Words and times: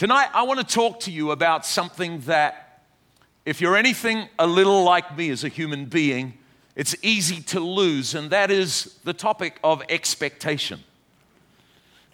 Tonight, 0.00 0.30
I 0.32 0.44
want 0.44 0.58
to 0.58 0.64
talk 0.64 1.00
to 1.00 1.10
you 1.10 1.30
about 1.30 1.66
something 1.66 2.20
that, 2.20 2.80
if 3.44 3.60
you're 3.60 3.76
anything 3.76 4.30
a 4.38 4.46
little 4.46 4.82
like 4.82 5.14
me 5.14 5.28
as 5.28 5.44
a 5.44 5.48
human 5.48 5.84
being, 5.84 6.38
it's 6.74 6.96
easy 7.02 7.42
to 7.42 7.60
lose, 7.60 8.14
and 8.14 8.30
that 8.30 8.50
is 8.50 8.98
the 9.04 9.12
topic 9.12 9.60
of 9.62 9.82
expectation. 9.90 10.80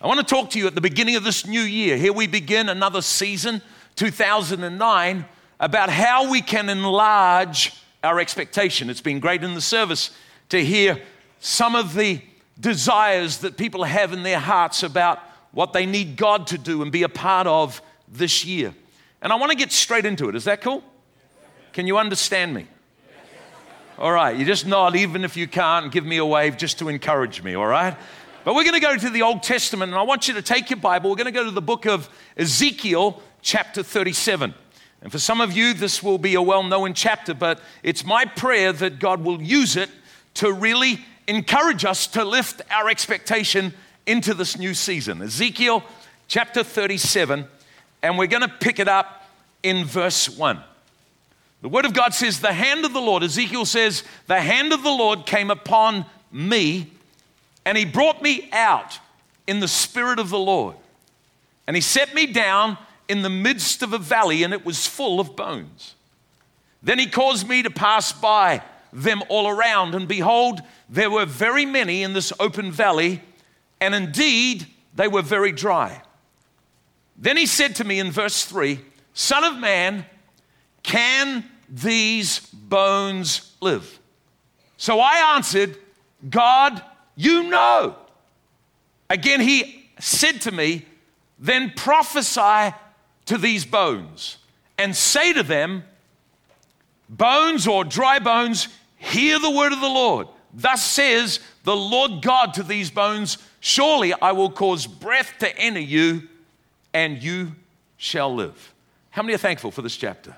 I 0.03 0.09
want 0.09 0.19
to 0.19 0.27
talk 0.27 0.51
to 0.51 0.59
you 0.59 0.67
at 0.67 0.75
the 0.75 0.81
beginning 0.81 1.15
of 1.15 1.23
this 1.23 1.47
new 1.47 1.61
year. 1.61 1.97
Here 1.97 2.13
we 2.13 2.27
begin 2.27 2.69
another 2.69 3.03
season, 3.03 3.63
2009, 3.95 5.25
about 5.61 5.89
how 5.89 6.29
we 6.29 6.43
can 6.43 6.69
enlarge 6.69 7.73
our 8.03 8.19
expectation. 8.19 8.91
It's 8.91 9.01
been 9.01 9.21
great 9.21 9.45
in 9.45 9.55
the 9.55 9.61
service 9.61 10.11
to 10.49 10.65
hear 10.65 11.01
some 11.39 11.77
of 11.77 11.95
the 11.95 12.21
desires 12.59 13.39
that 13.39 13.57
people 13.57 13.85
have 13.85 14.13
in 14.13 14.25
their 14.25 14.41
hearts 14.41 14.83
about 14.83 15.21
what 15.57 15.73
they 15.73 15.87
need 15.87 16.19
God 16.19 16.49
to 16.49 16.59
do 16.59 16.83
and 16.83 16.93
be 16.93 17.03
a 17.03 17.09
part 17.09 17.47
of 17.47 17.81
this 18.07 18.45
year. 18.45 18.75
And 19.23 19.33
I 19.33 19.37
want 19.37 19.53
to 19.53 19.57
get 19.57 19.73
straight 19.73 20.05
into 20.05 20.29
it. 20.29 20.35
Is 20.35 20.45
that 20.45 20.61
cool? 20.61 20.85
Can 21.73 21.87
you 21.87 21.97
understand 21.97 22.53
me? 22.53 22.67
All 23.99 24.13
right, 24.13 24.37
you 24.37 24.45
just 24.45 24.67
nod 24.67 24.97
even 24.97 25.25
if 25.25 25.35
you 25.35 25.49
can't, 25.49 25.91
give 25.91 26.05
me 26.05 26.19
a 26.19 26.27
wave 26.27 26.59
just 26.59 26.79
to 26.81 26.91
encourage 26.91 27.43
me, 27.43 27.55
all 27.55 27.67
right? 27.67 27.97
But 28.45 28.55
we're 28.55 28.65
going 28.65 28.75
to 28.75 28.81
go 28.81 28.99
to 28.99 29.09
the 29.09 29.23
Old 29.23 29.43
Testament, 29.43 29.93
and 29.93 29.99
I 29.99 30.03
want 30.03 30.29
you 30.29 30.35
to 30.35 30.43
take 30.43 30.69
your 30.69 30.79
Bible. 30.79 31.09
We're 31.09 31.17
going 31.17 31.25
to 31.25 31.31
go 31.31 31.45
to 31.45 31.51
the 31.51 31.63
book 31.63 31.87
of 31.87 32.11
Ezekiel, 32.37 33.23
chapter 33.41 33.83
37. 33.83 34.53
And 35.01 35.11
for 35.11 35.19
some 35.19 35.41
of 35.41 35.55
you, 35.55 35.73
this 35.73 36.03
will 36.03 36.19
be 36.19 36.35
a 36.35 36.43
well 36.43 36.65
known 36.65 36.93
chapter, 36.93 37.33
but 37.33 37.63
it's 37.83 38.05
my 38.05 38.27
prayer 38.27 38.75
that 38.75 38.99
God 38.99 39.25
will 39.25 39.41
use 39.41 39.75
it 39.75 39.89
to 40.35 40.53
really 40.53 41.03
encourage 41.27 41.87
us 41.87 42.07
to 42.09 42.27
lift 42.27 42.61
our 42.71 42.91
expectation 42.91 43.73
into 44.07 44.35
this 44.35 44.59
new 44.59 44.75
season. 44.75 45.23
Ezekiel 45.23 45.83
chapter 46.29 46.63
37, 46.63 47.47
and 48.03 48.19
we're 48.19 48.27
going 48.27 48.43
to 48.43 48.55
pick 48.61 48.79
it 48.79 48.89
up 48.89 49.29
in 49.63 49.85
verse 49.85 50.29
1. 50.29 50.61
The 51.63 51.69
word 51.69 51.85
of 51.85 51.95
God 51.95 52.15
says, 52.15 52.41
The 52.41 52.53
hand 52.53 52.85
of 52.85 52.93
the 52.93 53.01
Lord, 53.01 53.23
Ezekiel 53.23 53.65
says, 53.65 54.05
the 54.27 54.41
hand 54.41 54.73
of 54.73 54.83
the 54.83 54.91
Lord 54.91 55.27
came 55.27 55.51
upon 55.51 56.05
me 56.31 56.91
and 57.67 57.77
he 57.77 57.85
brought 57.85 58.23
me 58.23 58.49
out 58.53 59.01
in 59.47 59.59
the 59.59 59.69
spirit 59.69 60.21
of 60.21 60.31
the 60.31 60.39
Lord. 60.39 60.77
And 61.67 61.75
he 61.75 61.83
set 61.83 62.15
me 62.15 62.27
down 62.27 62.79
in 63.09 63.23
the 63.23 63.29
midst 63.29 63.83
of 63.83 63.93
a 63.93 63.99
valley, 63.99 64.45
and 64.45 64.55
it 64.55 64.65
was 64.65 64.87
full 64.87 65.19
of 65.19 65.35
bones. 65.35 65.97
Then 66.83 67.01
he 67.01 67.09
caused 67.09 67.49
me 67.49 67.65
to 67.65 67.71
pass 67.71 68.13
by 68.13 68.63
them 68.93 69.23
all 69.29 69.49
around, 69.49 69.97
and 69.97 70.07
behold, 70.07 70.61
there 70.89 71.11
were 71.11 71.27
very 71.27 71.67
many 71.67 72.05
in 72.05 72.13
this 72.13 72.33
open 72.39 72.71
valley, 72.71 73.21
and 73.81 73.95
indeed 73.95 74.67
they 74.95 75.09
were 75.09 75.23
very 75.23 75.53
dry. 75.53 76.03
Then 77.17 77.37
he 77.37 77.47
said 77.47 77.77
to 77.77 77.85
me 77.85 77.99
in 77.99 78.11
verse 78.11 78.45
3 78.45 78.81
Son 79.15 79.45
of 79.45 79.59
man, 79.59 80.05
can 80.83 81.45
these 81.69 82.41
bones 82.53 83.57
live? 83.61 83.99
So 84.77 85.01
I 85.01 85.35
answered, 85.35 85.77
God, 86.29 86.83
you 87.17 87.45
know. 87.45 87.97
Again, 89.09 89.41
he 89.41 89.89
said 89.99 90.41
to 90.43 90.53
me, 90.53 90.85
Then 91.39 91.73
prophesy 91.75 92.75
to 93.27 93.39
these 93.39 93.65
bones 93.65 94.39
and 94.79 94.95
say 94.95 95.33
to 95.33 95.43
them, 95.43 95.85
Bones 97.09 97.67
or 97.67 97.85
dry 97.85 98.19
bones, 98.19 98.69
hear 98.97 99.39
the 99.39 99.51
word 99.51 99.73
of 99.73 99.81
the 99.81 99.89
Lord. 99.89 100.29
Thus 100.53 100.85
says 100.85 101.41
the 101.65 101.77
Lord 101.77 102.23
God 102.23 102.55
to 102.55 102.63
these 102.63 102.91
bones 102.91 103.39
Surely 103.67 104.13
I 104.13 104.31
will 104.31 104.49
cause 104.49 104.87
breath 104.87 105.39
to 105.41 105.59
enter 105.59 105.81
you, 105.81 106.29
and 106.95 107.21
you 107.21 107.51
shall 107.97 108.33
live. 108.33 108.73
How 109.11 109.23
many 109.23 109.35
are 109.35 109.39
thankful 109.39 109.73
for 109.73 109.83
this 109.83 109.97
chapter? 109.97 110.37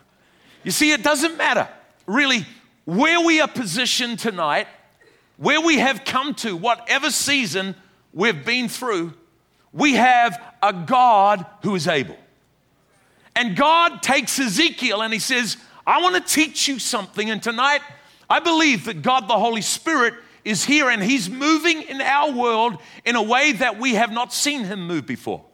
You 0.65 0.71
see, 0.71 0.93
it 0.93 1.03
doesn't 1.03 1.37
matter 1.37 1.69
really 2.07 2.47
where 2.87 3.21
we 3.21 3.43
are 3.43 3.47
positioned 3.47 4.19
tonight 4.19 4.67
where 5.37 5.61
we 5.61 5.77
have 5.77 6.07
come 6.07 6.33
to, 6.37 6.57
whatever 6.57 7.11
season 7.11 7.75
we've 8.15 8.47
been 8.47 8.67
through, 8.67 9.13
we 9.75 9.93
have 9.93 10.43
a 10.63 10.73
God 10.73 11.45
who 11.63 11.75
is 11.75 11.87
able. 11.87 12.17
And 13.37 13.55
God 13.55 14.03
takes 14.03 14.39
Ezekiel 14.39 15.03
and 15.03 15.13
he 15.13 15.19
says, 15.19 15.59
I 15.87 16.01
want 16.01 16.15
to 16.15 16.35
teach 16.35 16.67
you 16.67 16.79
something. 16.79 17.29
And 17.29 17.43
tonight, 17.43 17.83
I 18.31 18.41
believe 18.41 18.87
that 18.87 19.03
God 19.03 19.29
the 19.29 19.39
Holy 19.39 19.61
Spirit 19.61 20.15
is 20.49 20.65
here 20.65 20.89
and 20.89 21.03
he's 21.03 21.29
moving 21.29 21.83
in 21.83 22.01
our 22.01 22.33
world 22.33 22.79
in 23.05 23.17
a 23.17 23.23
way 23.23 23.53
that 23.53 23.79
we 23.79 23.95
have 23.95 24.11
not 24.11 24.33
seen 24.33 24.65
him 24.65 24.87
move 24.87 25.07
before. 25.07 25.45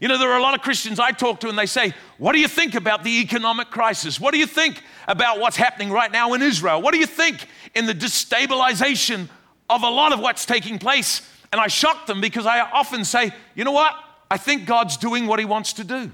You 0.00 0.08
know, 0.08 0.18
there 0.18 0.30
are 0.30 0.38
a 0.38 0.42
lot 0.42 0.54
of 0.54 0.60
Christians 0.60 1.00
I 1.00 1.12
talk 1.12 1.40
to 1.40 1.48
and 1.48 1.58
they 1.58 1.64
say, 1.64 1.94
What 2.18 2.32
do 2.32 2.38
you 2.38 2.48
think 2.48 2.74
about 2.74 3.04
the 3.04 3.20
economic 3.20 3.70
crisis? 3.70 4.20
What 4.20 4.32
do 4.32 4.38
you 4.38 4.46
think 4.46 4.82
about 5.08 5.40
what's 5.40 5.56
happening 5.56 5.90
right 5.90 6.12
now 6.12 6.34
in 6.34 6.42
Israel? 6.42 6.82
What 6.82 6.92
do 6.92 7.00
you 7.00 7.06
think 7.06 7.46
in 7.74 7.86
the 7.86 7.94
destabilization 7.94 9.28
of 9.70 9.82
a 9.82 9.88
lot 9.88 10.12
of 10.12 10.20
what's 10.20 10.44
taking 10.44 10.78
place? 10.78 11.22
And 11.50 11.58
I 11.58 11.68
shock 11.68 12.04
them 12.04 12.20
because 12.20 12.44
I 12.44 12.60
often 12.60 13.06
say, 13.06 13.32
You 13.54 13.64
know 13.64 13.72
what? 13.72 13.94
I 14.30 14.36
think 14.36 14.66
God's 14.66 14.98
doing 14.98 15.26
what 15.26 15.38
He 15.38 15.46
wants 15.46 15.72
to 15.74 15.84
do. 15.84 16.10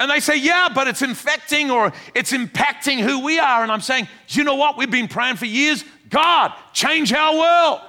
And 0.00 0.10
they 0.10 0.20
say, 0.20 0.36
Yeah, 0.36 0.68
but 0.74 0.86
it's 0.88 1.02
infecting 1.02 1.70
or 1.70 1.92
it's 2.14 2.32
impacting 2.32 3.00
who 3.00 3.24
we 3.24 3.38
are. 3.38 3.62
And 3.62 3.72
I'm 3.72 3.80
saying, 3.80 4.08
do 4.28 4.38
You 4.38 4.44
know 4.44 4.54
what? 4.54 4.76
We've 4.76 4.90
been 4.90 5.08
praying 5.08 5.36
for 5.36 5.46
years. 5.46 5.84
God, 6.08 6.52
change 6.72 7.12
our 7.12 7.36
world. 7.36 7.80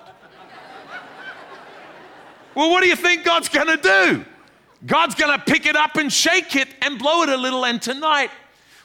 Well, 2.55 2.69
what 2.69 2.81
do 2.81 2.89
you 2.89 2.95
think 2.95 3.23
God's 3.23 3.49
going 3.49 3.67
to 3.67 3.77
do? 3.77 4.25
God's 4.85 5.15
going 5.15 5.37
to 5.37 5.43
pick 5.43 5.65
it 5.65 5.75
up 5.75 5.95
and 5.95 6.11
shake 6.11 6.55
it 6.55 6.67
and 6.81 6.97
blow 6.97 7.23
it 7.23 7.29
a 7.29 7.37
little. 7.37 7.65
And 7.65 7.81
tonight, 7.81 8.31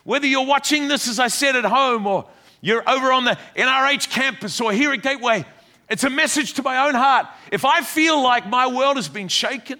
whether 0.04 0.26
you're 0.26 0.46
watching 0.46 0.88
this, 0.88 1.08
as 1.08 1.18
I 1.18 1.28
said, 1.28 1.56
at 1.56 1.64
home 1.64 2.06
or 2.06 2.26
you're 2.60 2.88
over 2.88 3.12
on 3.12 3.24
the 3.24 3.38
NRH 3.56 4.10
campus 4.10 4.60
or 4.60 4.72
here 4.72 4.92
at 4.92 5.02
Gateway, 5.02 5.44
it's 5.88 6.04
a 6.04 6.10
message 6.10 6.54
to 6.54 6.62
my 6.62 6.86
own 6.86 6.94
heart. 6.94 7.26
If 7.52 7.64
I 7.64 7.82
feel 7.82 8.22
like 8.22 8.48
my 8.48 8.66
world 8.66 8.96
has 8.96 9.08
been 9.08 9.28
shaken, 9.28 9.78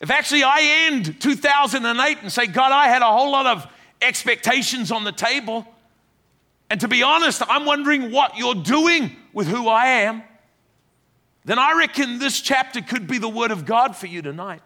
if 0.00 0.10
actually 0.10 0.42
I 0.42 0.88
end 0.88 1.20
2008 1.20 2.18
and 2.22 2.32
say, 2.32 2.46
God, 2.46 2.72
I 2.72 2.88
had 2.88 3.02
a 3.02 3.06
whole 3.06 3.30
lot 3.30 3.46
of 3.46 3.66
expectations 4.00 4.90
on 4.90 5.04
the 5.04 5.12
table, 5.12 5.66
and 6.72 6.80
to 6.80 6.88
be 6.88 7.04
honest, 7.04 7.42
I'm 7.48 7.66
wondering 7.66 8.10
what 8.10 8.36
you're 8.36 8.56
doing 8.56 9.14
with 9.32 9.46
who 9.46 9.68
I 9.68 9.86
am 9.86 10.24
then 11.44 11.58
I 11.58 11.76
reckon 11.76 12.18
this 12.18 12.40
chapter 12.40 12.80
could 12.80 13.06
be 13.06 13.18
the 13.18 13.28
word 13.28 13.50
of 13.50 13.64
God 13.64 13.96
for 13.96 14.06
you 14.06 14.22
tonight. 14.22 14.62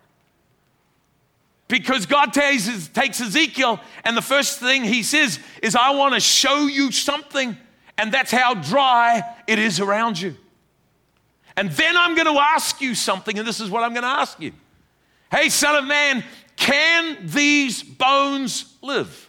Because 1.69 2.07
God 2.07 2.33
takes, 2.33 2.89
takes 2.89 3.21
Ezekiel, 3.21 3.81
and 4.05 4.17
the 4.17 4.23
first 4.23 4.61
thing 4.61 4.85
he 4.85 5.03
says 5.03 5.41
is, 5.63 5.75
I 5.75 5.91
want 5.91 6.15
to 6.15 6.21
show 6.21 6.67
you 6.67 6.93
something, 6.93 7.57
and 7.99 8.13
that's 8.13 8.31
how 8.31 8.55
dry 8.55 9.23
it 9.47 9.59
is 9.59 9.81
around 9.81 10.21
you. 10.21 10.37
And 11.57 11.71
then 11.73 11.97
I'm 11.97 12.15
going 12.15 12.33
to 12.33 12.41
ask 12.41 12.81
you 12.81 12.95
something, 12.95 13.39
and 13.39 13.49
this 13.49 13.59
is 13.59 13.71
what 13.71 13.83
I'm 13.83 13.95
going 13.95 14.03
to 14.03 14.09
ask 14.09 14.39
you. 14.39 14.53
Hey, 15.31 15.49
son 15.49 15.75
of 15.75 15.87
man, 15.87 16.23
can 16.55 17.27
these 17.27 17.83
bones 17.83 18.77
live? 18.81 19.29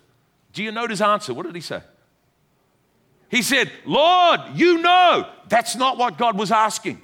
Do 0.53 0.61
you 0.61 0.71
note 0.71 0.91
his 0.91 1.01
answer? 1.01 1.33
What 1.33 1.45
did 1.45 1.55
he 1.55 1.61
say? 1.61 1.81
He 3.29 3.41
said, 3.41 3.71
Lord, 3.85 4.41
you 4.53 4.81
know. 4.81 5.29
That's 5.49 5.75
not 5.75 5.97
what 5.97 6.17
God 6.17 6.37
was 6.37 6.51
asking. 6.51 7.01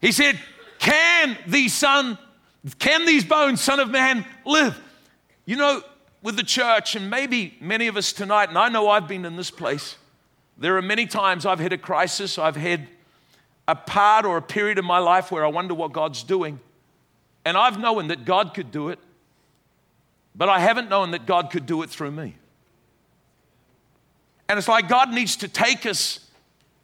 He 0.00 0.12
said, 0.12 0.38
Can 0.78 1.36
these 1.46 1.74
son, 1.74 2.18
can 2.78 3.04
these 3.04 3.24
bones, 3.24 3.60
son 3.60 3.80
of 3.80 3.90
man, 3.90 4.24
live? 4.44 4.78
You 5.44 5.56
know, 5.56 5.82
with 6.22 6.36
the 6.36 6.42
church, 6.42 6.96
and 6.96 7.08
maybe 7.10 7.56
many 7.60 7.86
of 7.86 7.96
us 7.96 8.12
tonight, 8.12 8.48
and 8.48 8.58
I 8.58 8.68
know 8.68 8.88
I've 8.88 9.08
been 9.08 9.24
in 9.24 9.36
this 9.36 9.50
place, 9.50 9.96
there 10.58 10.76
are 10.76 10.82
many 10.82 11.06
times 11.06 11.46
I've 11.46 11.60
had 11.60 11.72
a 11.72 11.78
crisis, 11.78 12.38
I've 12.38 12.56
had 12.56 12.86
a 13.66 13.74
part 13.74 14.26
or 14.26 14.36
a 14.36 14.42
period 14.42 14.78
of 14.78 14.84
my 14.84 14.98
life 14.98 15.30
where 15.30 15.44
I 15.44 15.48
wonder 15.48 15.74
what 15.74 15.92
God's 15.92 16.22
doing. 16.22 16.60
And 17.44 17.56
I've 17.56 17.78
known 17.78 18.08
that 18.08 18.24
God 18.24 18.52
could 18.52 18.70
do 18.70 18.90
it, 18.90 18.98
but 20.34 20.48
I 20.48 20.58
haven't 20.58 20.90
known 20.90 21.12
that 21.12 21.24
God 21.24 21.50
could 21.50 21.64
do 21.64 21.82
it 21.82 21.88
through 21.88 22.10
me. 22.10 22.34
And 24.50 24.58
it's 24.58 24.66
like 24.66 24.88
God 24.88 25.12
needs 25.12 25.36
to 25.36 25.48
take 25.48 25.86
us 25.86 26.18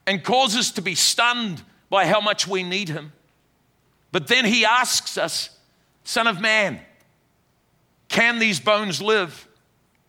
and 0.07 0.23
cause 0.23 0.57
us 0.57 0.71
to 0.71 0.83
be 0.83 0.95
stunned 0.95 1.61
by 1.91 2.07
how 2.07 2.21
much 2.21 2.47
we 2.47 2.63
need 2.63 2.89
him. 2.89 3.13
But 4.13 4.29
then 4.29 4.45
he 4.45 4.65
asks 4.65 5.19
us, 5.19 5.51
Son 6.05 6.29
of 6.29 6.41
man, 6.41 6.79
can 8.09 8.39
these 8.39 8.61
bones 8.61 9.03
live? 9.03 9.49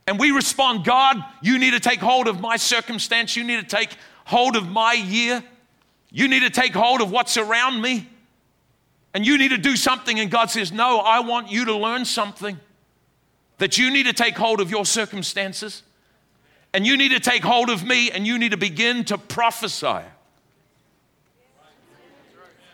And 0.06 0.19
we 0.19 0.30
respond, 0.30 0.86
God, 0.86 1.18
you 1.42 1.57
need 1.57 1.71
to 1.71 1.80
take 1.80 2.00
hold 2.00 2.27
of 2.27 2.39
my 2.39 2.57
circumstance. 2.57 3.36
You 3.36 3.44
need 3.44 3.68
to 3.68 3.75
take 3.75 3.89
hold 4.25 4.56
of 4.56 4.69
my 4.69 4.94
year. 4.94 5.44
You 6.12 6.27
need 6.27 6.42
to 6.42 6.51
take 6.51 6.75
hold 6.75 7.01
of 7.01 7.10
what's 7.10 7.38
around 7.38 7.81
me. 7.81 8.07
And 9.15 9.25
you 9.25 9.36
need 9.39 9.50
to 9.50 9.57
do 9.57 9.75
something. 9.75 10.19
And 10.19 10.30
God 10.30 10.51
says, 10.51 10.71
No, 10.71 11.00
I 11.00 11.21
want 11.21 11.50
you 11.50 11.65
to 11.65 11.75
learn 11.75 12.06
something. 12.06 12.60
That 13.57 13.80
you 13.80 13.89
need 13.89 14.03
to 14.03 14.13
take 14.13 14.38
hold 14.38 14.62
of 14.62 14.69
your 14.69 14.86
circumstances. 14.86 15.81
And 16.73 16.85
you 16.85 16.97
need 16.97 17.09
to 17.09 17.19
take 17.19 17.43
hold 17.43 17.69
of 17.69 17.85
me 17.85 18.11
and 18.11 18.27
you 18.27 18.37
need 18.37 18.51
to 18.51 18.57
begin 18.57 19.05
to 19.05 19.17
prophesy 19.17 20.03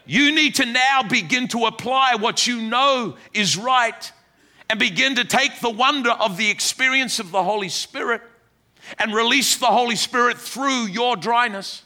You 0.05 0.33
need 0.35 0.55
to 0.55 0.65
now 0.65 1.03
begin 1.03 1.47
to 1.49 1.65
apply 1.65 2.15
what 2.15 2.45
you 2.45 2.61
know 2.61 3.15
is 3.33 3.57
right 3.57 4.11
and 4.69 4.79
begin 4.79 5.15
to 5.15 5.23
take 5.23 5.59
the 5.59 5.69
wonder 5.69 6.11
of 6.11 6.35
the 6.37 6.49
experience 6.49 7.19
of 7.19 7.31
the 7.31 7.43
Holy 7.43 7.69
Spirit 7.69 8.21
and 8.99 9.13
release 9.13 9.57
the 9.57 9.67
Holy 9.67 9.95
Spirit 9.95 10.37
through 10.37 10.87
your 10.87 11.15
dryness 11.15 11.83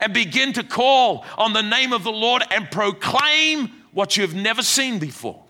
and 0.00 0.14
begin 0.14 0.52
to 0.52 0.62
call 0.62 1.24
on 1.36 1.52
the 1.52 1.62
name 1.62 1.92
of 1.92 2.04
the 2.04 2.12
Lord 2.12 2.44
and 2.50 2.70
proclaim 2.70 3.68
what 3.92 4.16
you've 4.16 4.34
never 4.34 4.62
seen 4.62 4.98
before. 4.98 5.42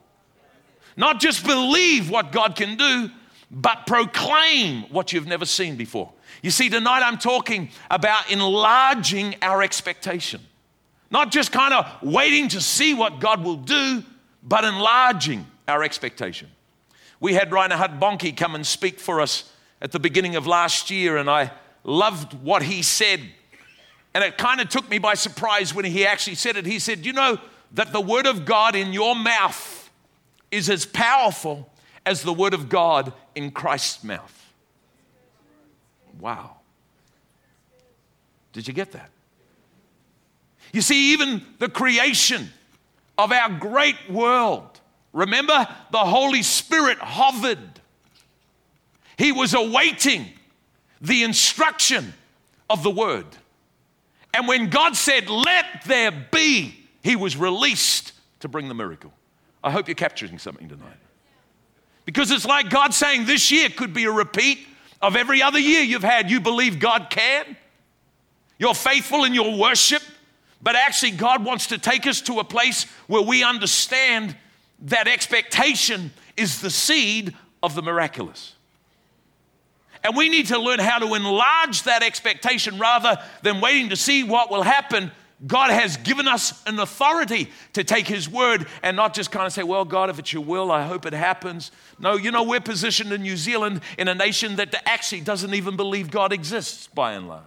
Not 0.96 1.20
just 1.20 1.44
believe 1.44 2.08
what 2.08 2.32
God 2.32 2.56
can 2.56 2.76
do, 2.76 3.10
but 3.50 3.86
proclaim 3.86 4.82
what 4.90 5.12
you've 5.12 5.26
never 5.26 5.46
seen 5.46 5.76
before. 5.76 6.12
You 6.42 6.50
see, 6.50 6.68
tonight 6.68 7.00
I'm 7.02 7.18
talking 7.18 7.70
about 7.90 8.30
enlarging 8.30 9.36
our 9.40 9.62
expectation. 9.62 10.40
Not 11.10 11.32
just 11.32 11.52
kind 11.52 11.72
of 11.72 11.86
waiting 12.02 12.48
to 12.48 12.60
see 12.60 12.92
what 12.94 13.20
God 13.20 13.42
will 13.42 13.56
do, 13.56 14.04
but 14.42 14.64
enlarging 14.64 15.46
our 15.66 15.82
expectation. 15.82 16.48
We 17.20 17.34
had 17.34 17.50
Reinhard 17.50 17.98
Bonnke 17.98 18.36
come 18.36 18.54
and 18.54 18.66
speak 18.66 19.00
for 19.00 19.20
us 19.20 19.50
at 19.80 19.92
the 19.92 19.98
beginning 19.98 20.36
of 20.36 20.46
last 20.46 20.90
year, 20.90 21.16
and 21.16 21.30
I 21.30 21.50
loved 21.84 22.34
what 22.34 22.62
he 22.62 22.82
said. 22.82 23.20
And 24.14 24.22
it 24.22 24.38
kind 24.38 24.60
of 24.60 24.68
took 24.68 24.88
me 24.90 24.98
by 24.98 25.14
surprise 25.14 25.74
when 25.74 25.84
he 25.84 26.06
actually 26.06 26.36
said 26.36 26.56
it. 26.56 26.66
He 26.66 26.78
said, 26.78 27.06
You 27.06 27.12
know 27.12 27.38
that 27.72 27.92
the 27.92 28.00
word 28.00 28.26
of 28.26 28.44
God 28.44 28.74
in 28.74 28.92
your 28.92 29.14
mouth 29.14 29.90
is 30.50 30.70
as 30.70 30.86
powerful 30.86 31.70
as 32.08 32.22
the 32.22 32.32
word 32.32 32.54
of 32.54 32.70
God 32.70 33.12
in 33.34 33.50
Christ's 33.50 34.02
mouth. 34.02 34.34
Wow. 36.18 36.56
Did 38.54 38.66
you 38.66 38.72
get 38.72 38.92
that? 38.92 39.10
You 40.72 40.80
see, 40.80 41.12
even 41.12 41.44
the 41.58 41.68
creation 41.68 42.48
of 43.18 43.30
our 43.30 43.50
great 43.50 43.96
world, 44.08 44.80
remember, 45.12 45.68
the 45.92 45.98
Holy 45.98 46.42
Spirit 46.42 46.96
hovered. 46.96 47.80
He 49.18 49.30
was 49.30 49.52
awaiting 49.52 50.24
the 51.02 51.24
instruction 51.24 52.14
of 52.70 52.82
the 52.82 52.90
word. 52.90 53.26
And 54.32 54.48
when 54.48 54.70
God 54.70 54.96
said, 54.96 55.28
Let 55.28 55.84
there 55.84 56.12
be, 56.32 56.86
he 57.02 57.16
was 57.16 57.36
released 57.36 58.12
to 58.40 58.48
bring 58.48 58.68
the 58.68 58.74
miracle. 58.74 59.12
I 59.62 59.70
hope 59.70 59.88
you're 59.88 59.94
capturing 59.94 60.38
something 60.38 60.70
tonight. 60.70 60.96
Because 62.08 62.30
it's 62.30 62.46
like 62.46 62.70
God 62.70 62.94
saying 62.94 63.26
this 63.26 63.50
year 63.50 63.68
could 63.68 63.92
be 63.92 64.04
a 64.04 64.10
repeat 64.10 64.60
of 65.02 65.14
every 65.14 65.42
other 65.42 65.58
year 65.58 65.82
you've 65.82 66.02
had. 66.02 66.30
You 66.30 66.40
believe 66.40 66.78
God 66.78 67.08
can, 67.10 67.54
you're 68.58 68.74
faithful 68.74 69.24
in 69.24 69.34
your 69.34 69.58
worship, 69.58 70.00
but 70.62 70.74
actually, 70.74 71.10
God 71.10 71.44
wants 71.44 71.66
to 71.66 71.76
take 71.76 72.06
us 72.06 72.22
to 72.22 72.40
a 72.40 72.44
place 72.44 72.84
where 73.08 73.20
we 73.20 73.44
understand 73.44 74.34
that 74.84 75.06
expectation 75.06 76.10
is 76.34 76.62
the 76.62 76.70
seed 76.70 77.34
of 77.62 77.74
the 77.74 77.82
miraculous. 77.82 78.54
And 80.02 80.16
we 80.16 80.30
need 80.30 80.46
to 80.46 80.58
learn 80.58 80.78
how 80.78 81.00
to 81.00 81.12
enlarge 81.12 81.82
that 81.82 82.02
expectation 82.02 82.78
rather 82.78 83.18
than 83.42 83.60
waiting 83.60 83.90
to 83.90 83.96
see 83.96 84.24
what 84.24 84.50
will 84.50 84.62
happen. 84.62 85.12
God 85.46 85.70
has 85.70 85.96
given 85.98 86.26
us 86.26 86.62
an 86.66 86.80
authority 86.80 87.50
to 87.74 87.84
take 87.84 88.08
His 88.08 88.28
word 88.28 88.66
and 88.82 88.96
not 88.96 89.14
just 89.14 89.30
kind 89.30 89.46
of 89.46 89.52
say, 89.52 89.62
Well, 89.62 89.84
God, 89.84 90.10
if 90.10 90.18
it's 90.18 90.32
your 90.32 90.42
will, 90.42 90.72
I 90.72 90.86
hope 90.86 91.06
it 91.06 91.12
happens. 91.12 91.70
No, 92.00 92.16
you 92.16 92.32
know, 92.32 92.42
we're 92.42 92.60
positioned 92.60 93.12
in 93.12 93.22
New 93.22 93.36
Zealand 93.36 93.82
in 93.96 94.08
a 94.08 94.14
nation 94.14 94.56
that 94.56 94.74
actually 94.84 95.20
doesn't 95.20 95.54
even 95.54 95.76
believe 95.76 96.10
God 96.10 96.32
exists 96.32 96.88
by 96.88 97.12
and 97.12 97.28
large. 97.28 97.44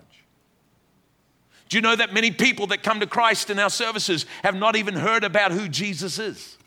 Do 1.68 1.78
you 1.78 1.82
know 1.82 1.96
that 1.96 2.14
many 2.14 2.32
people 2.32 2.68
that 2.68 2.84
come 2.84 3.02
to 3.02 3.08
Christ 3.08 3.50
in 3.50 3.60
our 3.60 3.70
services 3.70 4.26
have 4.44 4.56
not 4.56 4.76
even 4.76 4.94
heard 4.94 5.24
about 5.24 5.52
who 5.52 5.68
Jesus 5.68 6.18
is? 6.20 6.58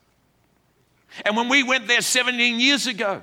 And 1.24 1.36
when 1.36 1.48
we 1.48 1.62
went 1.62 1.86
there 1.86 2.00
17 2.00 2.60
years 2.60 2.86
ago, 2.86 3.22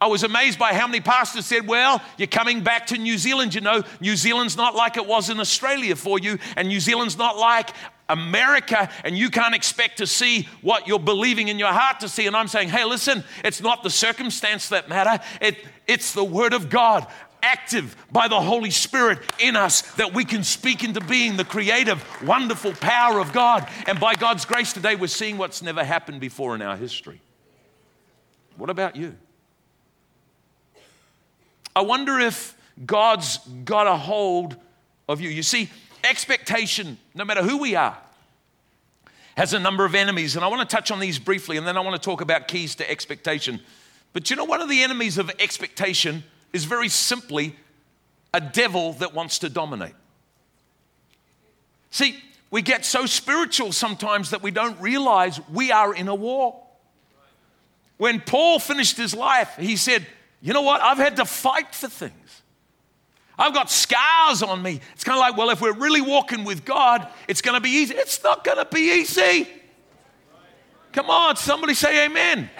I 0.00 0.06
was 0.06 0.22
amazed 0.22 0.60
by 0.60 0.74
how 0.74 0.86
many 0.86 1.00
pastors 1.00 1.46
said, 1.46 1.66
Well, 1.66 2.00
you're 2.16 2.28
coming 2.28 2.62
back 2.62 2.86
to 2.88 2.98
New 2.98 3.18
Zealand. 3.18 3.54
You 3.54 3.60
know, 3.60 3.82
New 4.00 4.14
Zealand's 4.16 4.56
not 4.56 4.74
like 4.74 4.96
it 4.96 5.06
was 5.06 5.28
in 5.28 5.40
Australia 5.40 5.96
for 5.96 6.18
you, 6.18 6.38
and 6.56 6.68
New 6.68 6.78
Zealand's 6.78 7.18
not 7.18 7.36
like 7.36 7.70
America, 8.08 8.88
and 9.04 9.18
you 9.18 9.28
can't 9.28 9.54
expect 9.54 9.98
to 9.98 10.06
see 10.06 10.48
what 10.62 10.86
you're 10.86 11.00
believing 11.00 11.48
in 11.48 11.58
your 11.58 11.72
heart 11.72 12.00
to 12.00 12.08
see. 12.08 12.26
And 12.26 12.36
I'm 12.36 12.46
saying, 12.46 12.68
Hey, 12.68 12.84
listen, 12.84 13.24
it's 13.44 13.60
not 13.60 13.82
the 13.82 13.90
circumstance 13.90 14.68
that 14.68 14.88
matter, 14.88 15.22
it, 15.40 15.56
it's 15.88 16.12
the 16.12 16.24
Word 16.24 16.52
of 16.52 16.70
God 16.70 17.06
active 17.42 17.96
by 18.12 18.28
the 18.28 18.40
Holy 18.40 18.70
Spirit 18.70 19.18
in 19.38 19.56
us 19.56 19.82
that 19.92 20.12
we 20.12 20.24
can 20.24 20.44
speak 20.44 20.84
into 20.84 21.00
being 21.00 21.36
the 21.36 21.44
creative, 21.44 22.04
wonderful 22.24 22.72
power 22.74 23.20
of 23.20 23.32
God. 23.32 23.68
And 23.86 23.98
by 23.98 24.14
God's 24.14 24.44
grace 24.44 24.72
today, 24.72 24.96
we're 24.96 25.06
seeing 25.06 25.38
what's 25.38 25.62
never 25.62 25.84
happened 25.84 26.20
before 26.20 26.54
in 26.54 26.62
our 26.62 26.76
history. 26.76 27.20
What 28.56 28.70
about 28.70 28.96
you? 28.96 29.16
I 31.74 31.82
wonder 31.82 32.18
if 32.18 32.56
God's 32.84 33.38
got 33.64 33.86
a 33.86 33.96
hold 33.96 34.56
of 35.08 35.20
you. 35.20 35.28
You 35.28 35.42
see, 35.42 35.70
expectation, 36.04 36.98
no 37.14 37.24
matter 37.24 37.42
who 37.42 37.58
we 37.58 37.74
are, 37.74 37.96
has 39.36 39.52
a 39.52 39.58
number 39.58 39.84
of 39.84 39.94
enemies. 39.94 40.36
And 40.36 40.44
I 40.44 40.48
want 40.48 40.68
to 40.68 40.76
touch 40.76 40.90
on 40.90 40.98
these 40.98 41.18
briefly, 41.18 41.56
and 41.56 41.66
then 41.66 41.76
I 41.76 41.80
want 41.80 42.00
to 42.00 42.04
talk 42.04 42.20
about 42.20 42.48
keys 42.48 42.74
to 42.76 42.90
expectation. 42.90 43.60
But 44.12 44.30
you 44.30 44.36
know, 44.36 44.44
one 44.44 44.60
of 44.60 44.68
the 44.68 44.82
enemies 44.82 45.16
of 45.18 45.30
expectation 45.38 46.24
is 46.52 46.64
very 46.64 46.88
simply 46.88 47.54
a 48.34 48.40
devil 48.40 48.94
that 48.94 49.14
wants 49.14 49.38
to 49.40 49.48
dominate. 49.48 49.94
See, 51.90 52.18
we 52.50 52.62
get 52.62 52.84
so 52.84 53.06
spiritual 53.06 53.72
sometimes 53.72 54.30
that 54.30 54.42
we 54.42 54.50
don't 54.50 54.80
realize 54.80 55.40
we 55.48 55.70
are 55.70 55.94
in 55.94 56.08
a 56.08 56.14
war. 56.14 56.60
When 57.96 58.20
Paul 58.20 58.58
finished 58.58 58.96
his 58.96 59.14
life, 59.14 59.56
he 59.58 59.76
said, 59.76 60.06
You 60.40 60.52
know 60.52 60.62
what? 60.62 60.80
I've 60.80 60.98
had 60.98 61.16
to 61.16 61.24
fight 61.24 61.74
for 61.74 61.88
things. 61.88 62.42
I've 63.38 63.54
got 63.54 63.70
scars 63.70 64.42
on 64.42 64.62
me. 64.62 64.80
It's 64.94 65.04
kind 65.04 65.16
of 65.16 65.20
like, 65.20 65.36
well, 65.36 65.50
if 65.50 65.60
we're 65.60 65.72
really 65.72 66.00
walking 66.00 66.44
with 66.44 66.64
God, 66.64 67.08
it's 67.28 67.40
going 67.40 67.54
to 67.54 67.60
be 67.60 67.70
easy. 67.70 67.94
It's 67.94 68.22
not 68.22 68.42
going 68.42 68.58
to 68.58 68.64
be 68.64 69.00
easy. 69.00 69.48
Come 70.92 71.10
on, 71.10 71.36
somebody 71.36 71.74
say 71.74 72.06
amen. 72.06 72.50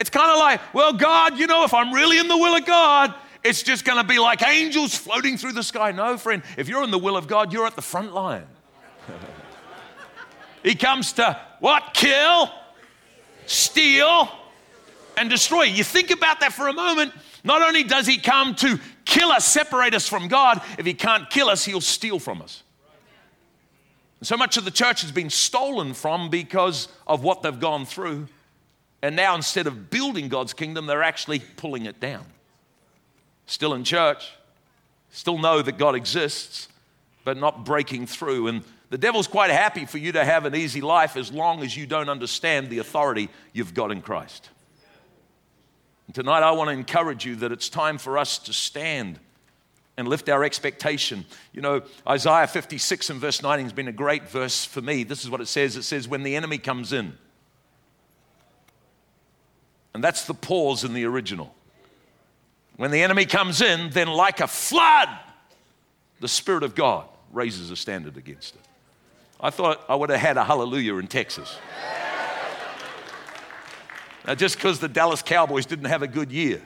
It's 0.00 0.08
kind 0.08 0.30
of 0.30 0.38
like, 0.38 0.60
well, 0.74 0.94
God, 0.94 1.38
you 1.38 1.46
know, 1.46 1.64
if 1.64 1.74
I'm 1.74 1.92
really 1.92 2.18
in 2.18 2.26
the 2.26 2.36
will 2.36 2.56
of 2.56 2.64
God, 2.64 3.14
it's 3.44 3.62
just 3.62 3.84
going 3.84 3.98
to 3.98 4.04
be 4.04 4.18
like 4.18 4.42
angels 4.42 4.94
floating 4.94 5.36
through 5.36 5.52
the 5.52 5.62
sky. 5.62 5.92
No, 5.92 6.16
friend, 6.16 6.42
if 6.56 6.68
you're 6.68 6.84
in 6.84 6.90
the 6.90 6.98
will 6.98 7.16
of 7.16 7.26
God, 7.26 7.52
you're 7.52 7.66
at 7.66 7.76
the 7.76 7.82
front 7.82 8.14
line. 8.14 8.46
he 10.62 10.74
comes 10.74 11.12
to 11.14 11.38
what? 11.60 11.92
Kill, 11.92 12.50
steal, 13.46 14.28
and 15.16 15.30
destroy. 15.30 15.62
You 15.62 15.84
think 15.84 16.10
about 16.10 16.40
that 16.40 16.52
for 16.52 16.68
a 16.68 16.72
moment. 16.72 17.12
Not 17.44 17.62
only 17.62 17.84
does 17.84 18.06
he 18.06 18.18
come 18.18 18.54
to 18.56 18.78
kill 19.04 19.30
us, 19.30 19.44
separate 19.44 19.94
us 19.94 20.08
from 20.08 20.28
God, 20.28 20.62
if 20.78 20.86
he 20.86 20.94
can't 20.94 21.28
kill 21.28 21.48
us, 21.48 21.64
he'll 21.64 21.80
steal 21.80 22.18
from 22.18 22.42
us. 22.42 22.62
And 24.20 24.26
so 24.26 24.36
much 24.36 24.56
of 24.56 24.64
the 24.64 24.70
church 24.70 25.02
has 25.02 25.10
been 25.10 25.30
stolen 25.30 25.94
from 25.94 26.30
because 26.30 26.86
of 27.06 27.24
what 27.24 27.42
they've 27.42 27.58
gone 27.58 27.84
through. 27.84 28.28
And 29.02 29.16
now 29.16 29.34
instead 29.34 29.66
of 29.66 29.90
building 29.90 30.28
God's 30.28 30.52
kingdom, 30.52 30.86
they're 30.86 31.02
actually 31.02 31.40
pulling 31.40 31.86
it 31.86 31.98
down. 31.98 32.24
Still 33.46 33.74
in 33.74 33.82
church, 33.82 34.30
still 35.10 35.38
know 35.38 35.60
that 35.60 35.76
God 35.76 35.96
exists, 35.96 36.68
but 37.24 37.36
not 37.36 37.64
breaking 37.64 38.06
through. 38.06 38.46
And 38.46 38.62
the 38.90 38.98
devil's 38.98 39.26
quite 39.26 39.50
happy 39.50 39.86
for 39.86 39.98
you 39.98 40.12
to 40.12 40.24
have 40.24 40.44
an 40.44 40.54
easy 40.54 40.80
life 40.80 41.16
as 41.16 41.32
long 41.32 41.64
as 41.64 41.76
you 41.76 41.86
don't 41.86 42.08
understand 42.08 42.70
the 42.70 42.78
authority 42.78 43.28
you've 43.52 43.74
got 43.74 43.90
in 43.90 44.02
Christ. 44.02 44.50
Tonight, 46.12 46.42
I 46.42 46.50
want 46.52 46.68
to 46.68 46.74
encourage 46.74 47.24
you 47.24 47.36
that 47.36 47.52
it's 47.52 47.68
time 47.68 47.96
for 47.96 48.18
us 48.18 48.38
to 48.40 48.52
stand 48.52 49.18
and 49.96 50.08
lift 50.08 50.28
our 50.28 50.44
expectation. 50.44 51.24
You 51.52 51.62
know, 51.62 51.82
Isaiah 52.06 52.46
56 52.46 53.10
and 53.10 53.20
verse 53.20 53.42
19 53.42 53.64
has 53.66 53.72
been 53.72 53.88
a 53.88 53.92
great 53.92 54.28
verse 54.28 54.64
for 54.64 54.82
me. 54.82 55.04
This 55.04 55.24
is 55.24 55.30
what 55.30 55.40
it 55.40 55.48
says 55.48 55.76
it 55.76 55.82
says, 55.82 56.08
When 56.08 56.22
the 56.22 56.36
enemy 56.36 56.58
comes 56.58 56.92
in, 56.92 57.14
and 59.94 60.02
that's 60.02 60.26
the 60.26 60.34
pause 60.34 60.84
in 60.84 60.92
the 60.92 61.04
original. 61.04 61.54
When 62.76 62.90
the 62.90 63.02
enemy 63.02 63.26
comes 63.26 63.60
in, 63.60 63.90
then 63.90 64.08
like 64.08 64.40
a 64.40 64.46
flood, 64.46 65.08
the 66.20 66.28
Spirit 66.28 66.62
of 66.62 66.74
God 66.74 67.06
raises 67.32 67.70
a 67.70 67.76
standard 67.76 68.16
against 68.16 68.54
it. 68.54 68.62
I 69.40 69.50
thought 69.50 69.84
I 69.88 69.94
would 69.94 70.10
have 70.10 70.20
had 70.20 70.36
a 70.36 70.44
hallelujah 70.44 70.96
in 70.96 71.06
Texas. 71.08 71.56
Just 74.36 74.56
because 74.56 74.78
the 74.78 74.88
Dallas 74.88 75.22
Cowboys 75.22 75.66
didn't 75.66 75.86
have 75.86 76.02
a 76.02 76.08
good 76.08 76.30
year, 76.30 76.62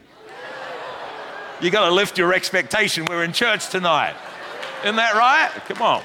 you 1.59 1.71
got 1.71 1.87
to 1.87 1.93
lift 1.93 2.17
your 2.17 2.33
expectation. 2.33 3.05
We're 3.05 3.23
in 3.23 3.33
church 3.33 3.69
tonight. 3.69 4.15
Isn't 4.83 4.95
that 4.97 5.15
right? 5.15 5.49
Come 5.65 5.81
on. 5.81 6.03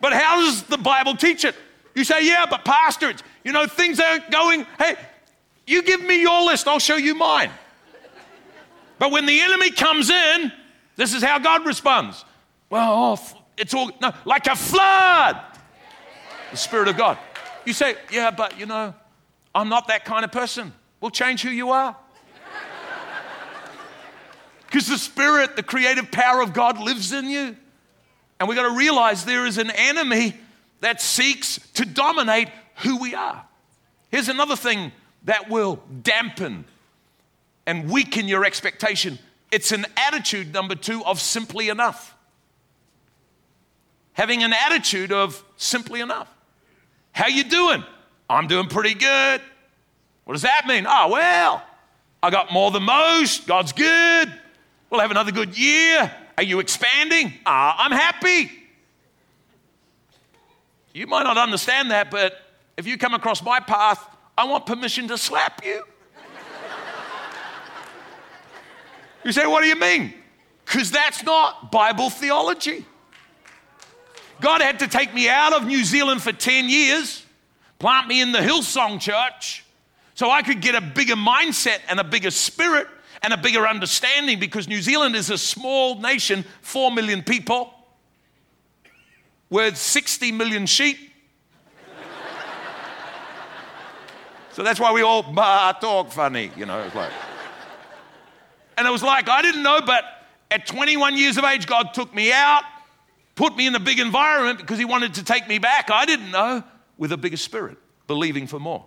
But 0.00 0.12
how 0.12 0.40
does 0.40 0.64
the 0.64 0.76
Bible 0.76 1.16
teach 1.16 1.44
it? 1.44 1.54
You 1.94 2.04
say, 2.04 2.26
yeah, 2.26 2.44
but 2.50 2.64
pastor, 2.64 3.10
it's, 3.10 3.22
you 3.44 3.52
know, 3.52 3.66
things 3.66 4.00
aren't 4.00 4.30
going. 4.30 4.66
Hey, 4.78 4.96
you 5.66 5.82
give 5.82 6.02
me 6.02 6.20
your 6.20 6.44
list, 6.44 6.66
I'll 6.66 6.80
show 6.80 6.96
you 6.96 7.14
mine. 7.14 7.50
But 8.98 9.12
when 9.12 9.26
the 9.26 9.40
enemy 9.40 9.70
comes 9.70 10.10
in, 10.10 10.52
this 10.96 11.14
is 11.14 11.22
how 11.22 11.38
God 11.38 11.64
responds. 11.66 12.24
Well, 12.68 12.92
oh, 12.92 13.40
It's 13.56 13.72
all, 13.74 13.90
no, 14.00 14.12
like 14.24 14.46
a 14.46 14.56
flood. 14.56 15.40
The 16.50 16.56
Spirit 16.56 16.88
of 16.88 16.96
God. 16.96 17.16
You 17.64 17.72
say, 17.72 17.96
yeah, 18.10 18.30
but 18.30 18.58
you 18.58 18.66
know, 18.66 18.94
I'm 19.54 19.68
not 19.68 19.88
that 19.88 20.04
kind 20.04 20.24
of 20.24 20.32
person. 20.32 20.72
We'll 21.00 21.10
change 21.10 21.42
who 21.42 21.50
you 21.50 21.70
are. 21.70 21.96
Because 24.66 24.88
the 24.88 24.98
Spirit, 24.98 25.54
the 25.54 25.62
creative 25.62 26.10
power 26.10 26.40
of 26.40 26.52
God 26.52 26.80
lives 26.80 27.12
in 27.12 27.28
you. 27.28 27.56
And 28.40 28.48
we've 28.48 28.56
got 28.56 28.68
to 28.68 28.76
realize 28.76 29.24
there 29.24 29.46
is 29.46 29.56
an 29.56 29.70
enemy 29.70 30.34
that 30.80 31.00
seeks 31.00 31.60
to 31.74 31.86
dominate 31.86 32.48
who 32.78 32.98
we 32.98 33.14
are. 33.14 33.44
Here's 34.10 34.28
another 34.28 34.56
thing 34.56 34.90
that 35.24 35.48
will 35.48 35.80
dampen 36.02 36.64
and 37.66 37.88
weaken 37.88 38.26
your 38.26 38.44
expectation 38.44 39.18
it's 39.54 39.70
an 39.70 39.86
attitude, 39.96 40.52
number 40.52 40.74
two, 40.74 41.04
of 41.04 41.20
simply 41.20 41.68
enough. 41.68 42.16
Having 44.14 44.42
an 44.42 44.52
attitude 44.52 45.12
of 45.12 45.44
simply 45.56 46.00
enough. 46.00 46.28
How 47.14 47.28
you 47.28 47.44
doing? 47.44 47.84
I'm 48.28 48.48
doing 48.48 48.66
pretty 48.66 48.94
good. 48.94 49.40
What 50.24 50.34
does 50.34 50.42
that 50.42 50.66
mean? 50.66 50.84
Oh, 50.86 51.10
well, 51.10 51.62
I 52.22 52.30
got 52.30 52.52
more 52.52 52.72
than 52.72 52.82
most. 52.82 53.46
God's 53.46 53.72
good. 53.72 54.32
We'll 54.90 55.00
have 55.00 55.12
another 55.12 55.30
good 55.30 55.56
year. 55.56 56.12
Are 56.36 56.42
you 56.42 56.58
expanding? 56.58 57.32
Ah, 57.46 57.76
I'm 57.78 57.92
happy. 57.92 58.50
You 60.92 61.06
might 61.06 61.22
not 61.22 61.38
understand 61.38 61.92
that, 61.92 62.10
but 62.10 62.36
if 62.76 62.86
you 62.86 62.98
come 62.98 63.14
across 63.14 63.42
my 63.44 63.60
path, 63.60 64.04
I 64.36 64.44
want 64.46 64.66
permission 64.66 65.06
to 65.08 65.16
slap 65.16 65.64
you. 65.64 65.84
you 69.24 69.30
say, 69.30 69.46
What 69.46 69.62
do 69.62 69.68
you 69.68 69.76
mean? 69.76 70.14
Because 70.64 70.90
that's 70.90 71.22
not 71.22 71.70
Bible 71.70 72.10
theology. 72.10 72.84
God 74.40 74.60
had 74.60 74.80
to 74.80 74.88
take 74.88 75.14
me 75.14 75.28
out 75.28 75.52
of 75.52 75.66
New 75.66 75.84
Zealand 75.84 76.22
for 76.22 76.32
10 76.32 76.68
years, 76.68 77.24
plant 77.78 78.08
me 78.08 78.20
in 78.20 78.32
the 78.32 78.38
Hillsong 78.38 79.00
Church, 79.00 79.64
so 80.14 80.30
I 80.30 80.42
could 80.42 80.60
get 80.60 80.74
a 80.74 80.80
bigger 80.80 81.16
mindset 81.16 81.78
and 81.88 81.98
a 81.98 82.04
bigger 82.04 82.30
spirit 82.30 82.86
and 83.22 83.32
a 83.32 83.36
bigger 83.36 83.66
understanding 83.66 84.38
because 84.38 84.68
New 84.68 84.82
Zealand 84.82 85.16
is 85.16 85.30
a 85.30 85.38
small 85.38 85.98
nation, 86.00 86.44
4 86.62 86.92
million 86.92 87.22
people, 87.22 87.72
with 89.50 89.76
60 89.76 90.32
million 90.32 90.66
sheep. 90.66 90.98
so 94.52 94.62
that's 94.62 94.78
why 94.78 94.92
we 94.92 95.02
all 95.02 95.22
talk 95.22 96.12
funny, 96.12 96.50
you 96.56 96.66
know. 96.66 96.80
It's 96.80 96.94
like. 96.94 97.10
And 98.76 98.86
it 98.86 98.90
was 98.90 99.02
like, 99.02 99.28
I 99.28 99.42
didn't 99.42 99.62
know, 99.62 99.80
but 99.80 100.04
at 100.50 100.66
21 100.66 101.16
years 101.16 101.38
of 101.38 101.44
age, 101.44 101.66
God 101.66 101.94
took 101.94 102.14
me 102.14 102.32
out, 102.32 102.64
put 103.34 103.56
me 103.56 103.66
in 103.66 103.74
a 103.74 103.80
big 103.80 103.98
environment 103.98 104.58
because 104.58 104.78
He 104.78 104.84
wanted 104.84 105.14
to 105.14 105.24
take 105.24 105.48
me 105.48 105.58
back. 105.58 105.90
I 105.90 106.04
didn't 106.04 106.30
know, 106.30 106.62
with 106.98 107.12
a 107.12 107.16
bigger 107.16 107.36
spirit, 107.36 107.78
believing 108.06 108.46
for 108.46 108.58
more. 108.58 108.84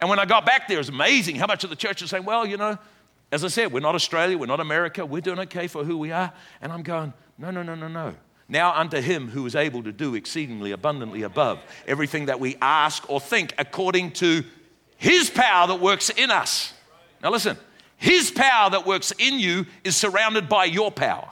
And 0.00 0.08
when 0.08 0.18
I 0.18 0.24
got 0.24 0.46
back 0.46 0.66
there, 0.66 0.76
it 0.76 0.80
was 0.80 0.88
amazing 0.88 1.36
how 1.36 1.46
much 1.46 1.64
of 1.64 1.70
the 1.70 1.76
church 1.76 2.02
is 2.02 2.10
saying, 2.10 2.24
well, 2.24 2.46
you 2.46 2.56
know, 2.56 2.78
as 3.32 3.44
I 3.44 3.48
said, 3.48 3.72
we're 3.72 3.80
not 3.80 3.94
Australia, 3.94 4.36
we're 4.36 4.46
not 4.46 4.60
America, 4.60 5.04
we're 5.04 5.20
doing 5.20 5.38
okay 5.40 5.66
for 5.66 5.84
who 5.84 5.98
we 5.98 6.10
are. 6.10 6.32
And 6.60 6.72
I'm 6.72 6.82
going, 6.82 7.12
no, 7.38 7.50
no, 7.50 7.62
no, 7.62 7.74
no, 7.74 7.88
no. 7.88 8.14
Now 8.48 8.74
unto 8.74 9.00
him 9.00 9.28
who 9.28 9.46
is 9.46 9.54
able 9.54 9.84
to 9.84 9.92
do 9.92 10.16
exceedingly 10.16 10.72
abundantly 10.72 11.22
above 11.22 11.62
everything 11.86 12.26
that 12.26 12.40
we 12.40 12.56
ask 12.60 13.08
or 13.08 13.20
think 13.20 13.54
according 13.58 14.12
to 14.12 14.42
his 14.96 15.30
power 15.30 15.68
that 15.68 15.80
works 15.80 16.10
in 16.10 16.32
us. 16.32 16.74
Now 17.22 17.30
listen, 17.30 17.56
his 17.96 18.30
power 18.30 18.70
that 18.70 18.86
works 18.86 19.12
in 19.18 19.38
you 19.38 19.66
is 19.84 19.96
surrounded 19.96 20.48
by 20.48 20.64
your 20.64 20.90
power. 20.90 21.30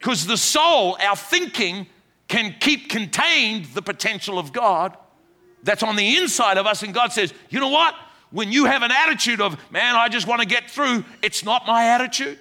Because 0.00 0.26
the 0.26 0.36
soul, 0.36 0.96
our 1.00 1.14
thinking, 1.14 1.86
can 2.26 2.56
keep 2.58 2.88
contained 2.88 3.66
the 3.66 3.82
potential 3.82 4.38
of 4.38 4.52
God 4.52 4.96
that's 5.62 5.84
on 5.84 5.94
the 5.94 6.16
inside 6.16 6.58
of 6.58 6.66
us. 6.66 6.82
And 6.82 6.92
God 6.92 7.12
says, 7.12 7.32
you 7.50 7.60
know 7.60 7.68
what? 7.68 7.94
when 8.30 8.52
you 8.52 8.64
have 8.64 8.82
an 8.82 8.92
attitude 8.92 9.40
of, 9.40 9.56
man, 9.70 9.96
I 9.96 10.08
just 10.08 10.26
want 10.26 10.40
to 10.40 10.46
get 10.46 10.70
through, 10.70 11.04
it's 11.22 11.44
not 11.44 11.66
my 11.66 11.86
attitude. 11.86 12.38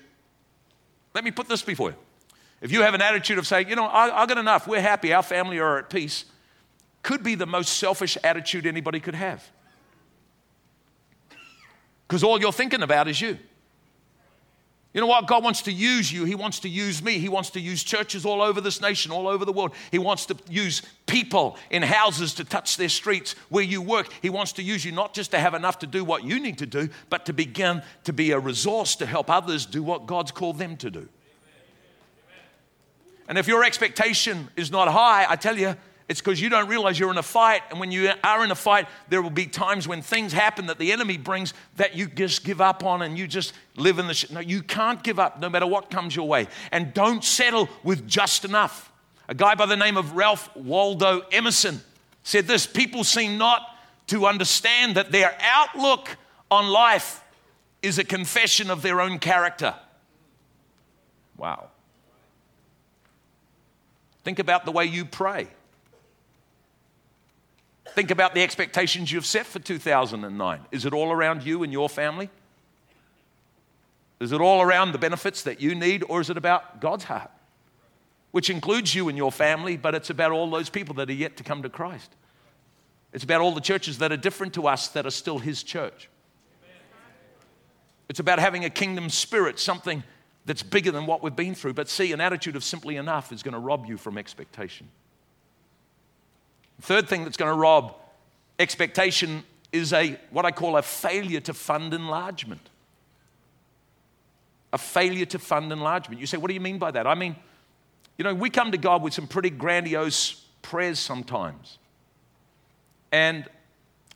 Let 1.14 1.24
me 1.24 1.32
put 1.32 1.48
this 1.48 1.62
before 1.62 1.92
you. 1.92 1.96
If 2.62 2.72
you 2.72 2.82
have 2.82 2.94
an 2.94 3.02
attitude 3.02 3.38
of 3.38 3.48
saying, 3.48 3.70
you 3.70 3.76
know, 3.76 3.86
I, 3.86 4.24
I 4.24 4.26
got 4.26 4.38
enough, 4.38 4.68
we're 4.68 4.82
happy, 4.82 5.14
our 5.14 5.24
family 5.24 5.60
are 5.60 5.80
at 5.80 5.90
peace, 5.90 6.26
could 7.02 7.24
be 7.24 7.36
the 7.36 7.46
most 7.46 7.78
selfish 7.78 8.18
attitude 8.24 8.66
anybody 8.66 9.00
could 9.00 9.16
have. 9.16 9.50
Because 12.08 12.24
all 12.24 12.40
you're 12.40 12.52
thinking 12.52 12.82
about 12.82 13.08
is 13.08 13.20
you. 13.22 13.38
You 14.92 15.02
know 15.02 15.08
what? 15.08 15.28
God 15.28 15.44
wants 15.44 15.62
to 15.64 15.72
use 15.72 16.12
you. 16.12 16.26
He 16.26 16.34
wants 16.34 16.60
to 16.62 16.70
use 16.70 17.04
me. 17.04 17.20
He 17.20 17.30
wants 17.30 17.52
to 17.52 17.60
use 17.60 17.84
churches 17.84 18.26
all 18.26 18.42
over 18.42 18.60
this 18.60 18.82
nation, 18.82 19.12
all 19.12 19.28
over 19.28 19.46
the 19.46 19.52
world. 19.52 19.74
He 19.92 20.00
wants 20.00 20.26
to 20.28 20.36
use 20.50 20.82
people 21.06 21.58
in 21.70 21.84
houses 21.84 22.34
to 22.36 22.44
touch 22.44 22.76
their 22.76 22.90
streets 22.90 23.36
where 23.50 23.64
you 23.64 23.84
work. 23.84 24.08
He 24.22 24.32
wants 24.32 24.54
to 24.54 24.64
use 24.64 24.84
you 24.84 24.92
not 24.92 25.14
just 25.14 25.30
to 25.32 25.40
have 25.40 25.54
enough 25.54 25.80
to 25.80 25.88
do 25.88 26.04
what 26.04 26.24
you 26.24 26.40
need 26.40 26.58
to 26.58 26.66
do, 26.66 26.90
but 27.12 27.28
to 27.28 27.34
begin 27.34 27.84
to 28.06 28.14
be 28.14 28.32
a 28.32 28.40
resource 28.40 28.96
to 28.96 29.06
help 29.06 29.30
others 29.30 29.68
do 29.68 29.84
what 29.84 30.08
God's 30.08 30.32
called 30.32 30.58
them 30.58 30.76
to 30.78 30.90
do. 30.90 31.08
And 33.28 33.38
if 33.38 33.48
your 33.48 33.64
expectation 33.64 34.50
is 34.56 34.72
not 34.72 34.88
high, 34.88 35.28
I 35.30 35.36
tell 35.36 35.56
you, 35.56 35.76
it's 36.10 36.20
because 36.20 36.42
you 36.42 36.50
don't 36.50 36.68
realize 36.68 37.00
you're 37.00 37.12
in 37.12 37.20
a 37.20 37.24
fight. 37.24 37.62
And 37.70 37.80
when 37.80 37.92
you 37.92 38.12
are 38.24 38.44
in 38.44 38.50
a 38.50 38.56
fight, 38.56 38.88
there 39.10 39.22
will 39.22 39.30
be 39.30 39.46
times 39.46 39.88
when 39.88 40.02
things 40.02 40.34
happen 40.34 40.66
that 40.66 40.80
the 40.80 40.92
enemy 40.92 41.18
brings 41.18 41.54
that 41.76 41.96
you 41.96 42.08
just 42.08 42.44
give 42.44 42.60
up 42.60 42.84
on 42.84 43.04
and 43.04 43.16
you 43.16 43.28
just 43.28 43.54
live 43.76 44.00
in 44.00 44.08
the 44.08 44.16
shit. 44.16 44.32
No, 44.32 44.40
you 44.40 44.64
can't 44.64 45.04
give 45.04 45.20
up 45.20 45.40
no 45.40 45.50
matter 45.50 45.68
what 45.68 45.92
comes 45.92 46.16
your 46.16 46.28
way. 46.28 46.48
And 46.72 46.96
don't 46.96 47.24
settle 47.24 47.70
with 47.84 48.08
just 48.08 48.44
enough. 48.44 48.92
A 49.28 49.36
guy 49.36 49.54
by 49.54 49.68
the 49.68 49.78
name 49.78 49.98
of 49.98 50.14
Ralph 50.16 50.50
Waldo 50.56 51.22
Emerson 51.32 51.80
said 52.24 52.48
this 52.48 52.66
People 52.66 53.04
seem 53.04 53.38
not 53.38 53.62
to 54.08 54.26
understand 54.26 54.96
that 54.96 55.12
their 55.12 55.38
outlook 55.40 56.18
on 56.50 56.68
life 56.68 57.24
is 57.84 58.00
a 58.00 58.04
confession 58.04 58.72
of 58.72 58.82
their 58.82 59.00
own 59.00 59.20
character. 59.20 59.76
Wow. 61.38 61.68
Think 64.24 64.40
about 64.40 64.66
the 64.66 64.72
way 64.72 64.86
you 64.86 65.06
pray. 65.06 65.50
Think 67.96 68.12
about 68.12 68.34
the 68.34 68.42
expectations 68.42 69.12
you've 69.12 69.26
set 69.26 69.46
for 69.46 69.60
2009. 69.60 70.62
Is 70.72 70.86
it 70.86 70.94
all 70.94 71.12
around 71.12 71.44
you 71.44 71.64
and 71.64 71.72
your 71.74 71.90
family? 71.90 72.30
Is 74.20 74.32
it 74.32 74.42
all 74.42 74.62
around 74.62 74.92
the 74.92 74.98
benefits 74.98 75.44
that 75.44 75.62
you 75.62 75.76
need, 75.76 76.04
or 76.10 76.20
is 76.22 76.30
it 76.30 76.38
about 76.38 76.82
God's 76.82 77.06
heart? 77.06 77.32
Which 78.32 78.50
includes 78.50 78.94
you 78.94 79.10
and 79.10 79.18
your 79.18 79.32
family, 79.32 79.78
but 79.78 79.96
it's 79.96 80.10
about 80.10 80.32
all 80.32 80.50
those 80.50 80.70
people 80.70 80.96
that 80.96 81.10
are 81.10 81.14
yet 81.14 81.38
to 81.38 81.44
come 81.44 81.64
to 81.64 81.70
Christ. 81.70 82.12
It's 83.14 83.24
about 83.24 83.42
all 83.42 83.54
the 83.54 83.62
churches 83.62 83.98
that 84.00 84.12
are 84.12 84.18
different 84.18 84.54
to 84.54 84.68
us 84.68 84.90
that 84.90 85.06
are 85.06 85.12
still 85.12 85.40
His 85.40 85.64
church. 85.64 86.10
It's 88.10 88.20
about 88.20 88.40
having 88.40 88.66
a 88.66 88.70
kingdom 88.70 89.10
spirit, 89.10 89.60
something 89.60 90.04
that's 90.46 90.64
bigger 90.64 90.92
than 90.92 91.06
what 91.06 91.24
we've 91.24 91.36
been 91.36 91.56
through. 91.56 91.74
But 91.74 91.90
see, 91.90 92.12
an 92.12 92.22
attitude 92.22 92.56
of 92.56 92.64
simply 92.64 92.98
enough 92.98 93.32
is 93.32 93.44
going 93.44 93.54
to 93.54 93.60
rob 93.60 93.86
you 93.86 93.98
from 93.98 94.18
expectation. 94.18 94.90
Third 96.82 97.08
thing 97.08 97.24
that's 97.24 97.38
going 97.38 97.52
to 97.52 97.58
rob 97.58 97.96
expectation 98.58 99.44
is 99.72 99.94
a 99.94 100.20
what 100.32 100.46
I 100.46 100.52
call 100.52 100.78
a 100.78 100.82
failure 100.82 101.40
to 101.42 101.54
fund 101.54 101.94
enlargement. 101.94 102.70
A 104.72 104.78
failure 104.78 105.26
to 105.26 105.40
fund 105.40 105.72
enlargement. 105.72 106.22
You 106.22 106.28
say, 106.28 106.38
what 106.38 106.48
do 106.48 106.54
you 106.54 106.60
mean 106.60 106.78
by 106.78 106.92
that? 106.92 107.08
I 107.08 107.16
mean, 107.16 107.36
you 108.18 108.24
know, 108.24 108.34
we 108.34 108.50
come 108.50 108.72
to 108.72 108.78
God 108.78 109.02
with 109.02 109.14
some 109.14 109.28
pretty 109.28 109.50
grandiose 109.50 110.46
prayers 110.62 111.00
sometimes. 111.00 111.78
And 113.12 113.46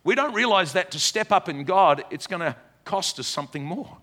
we 0.04 0.16
don't 0.16 0.34
realize 0.34 0.74
that 0.74 0.92
to 0.92 1.00
step 1.00 1.32
up 1.32 1.50
in 1.50 1.64
God, 1.64 2.04
it's 2.12 2.28
going 2.28 2.42
to 2.42 2.56
cost 2.86 3.20
us 3.20 3.28
something 3.28 3.64
more. 3.64 3.98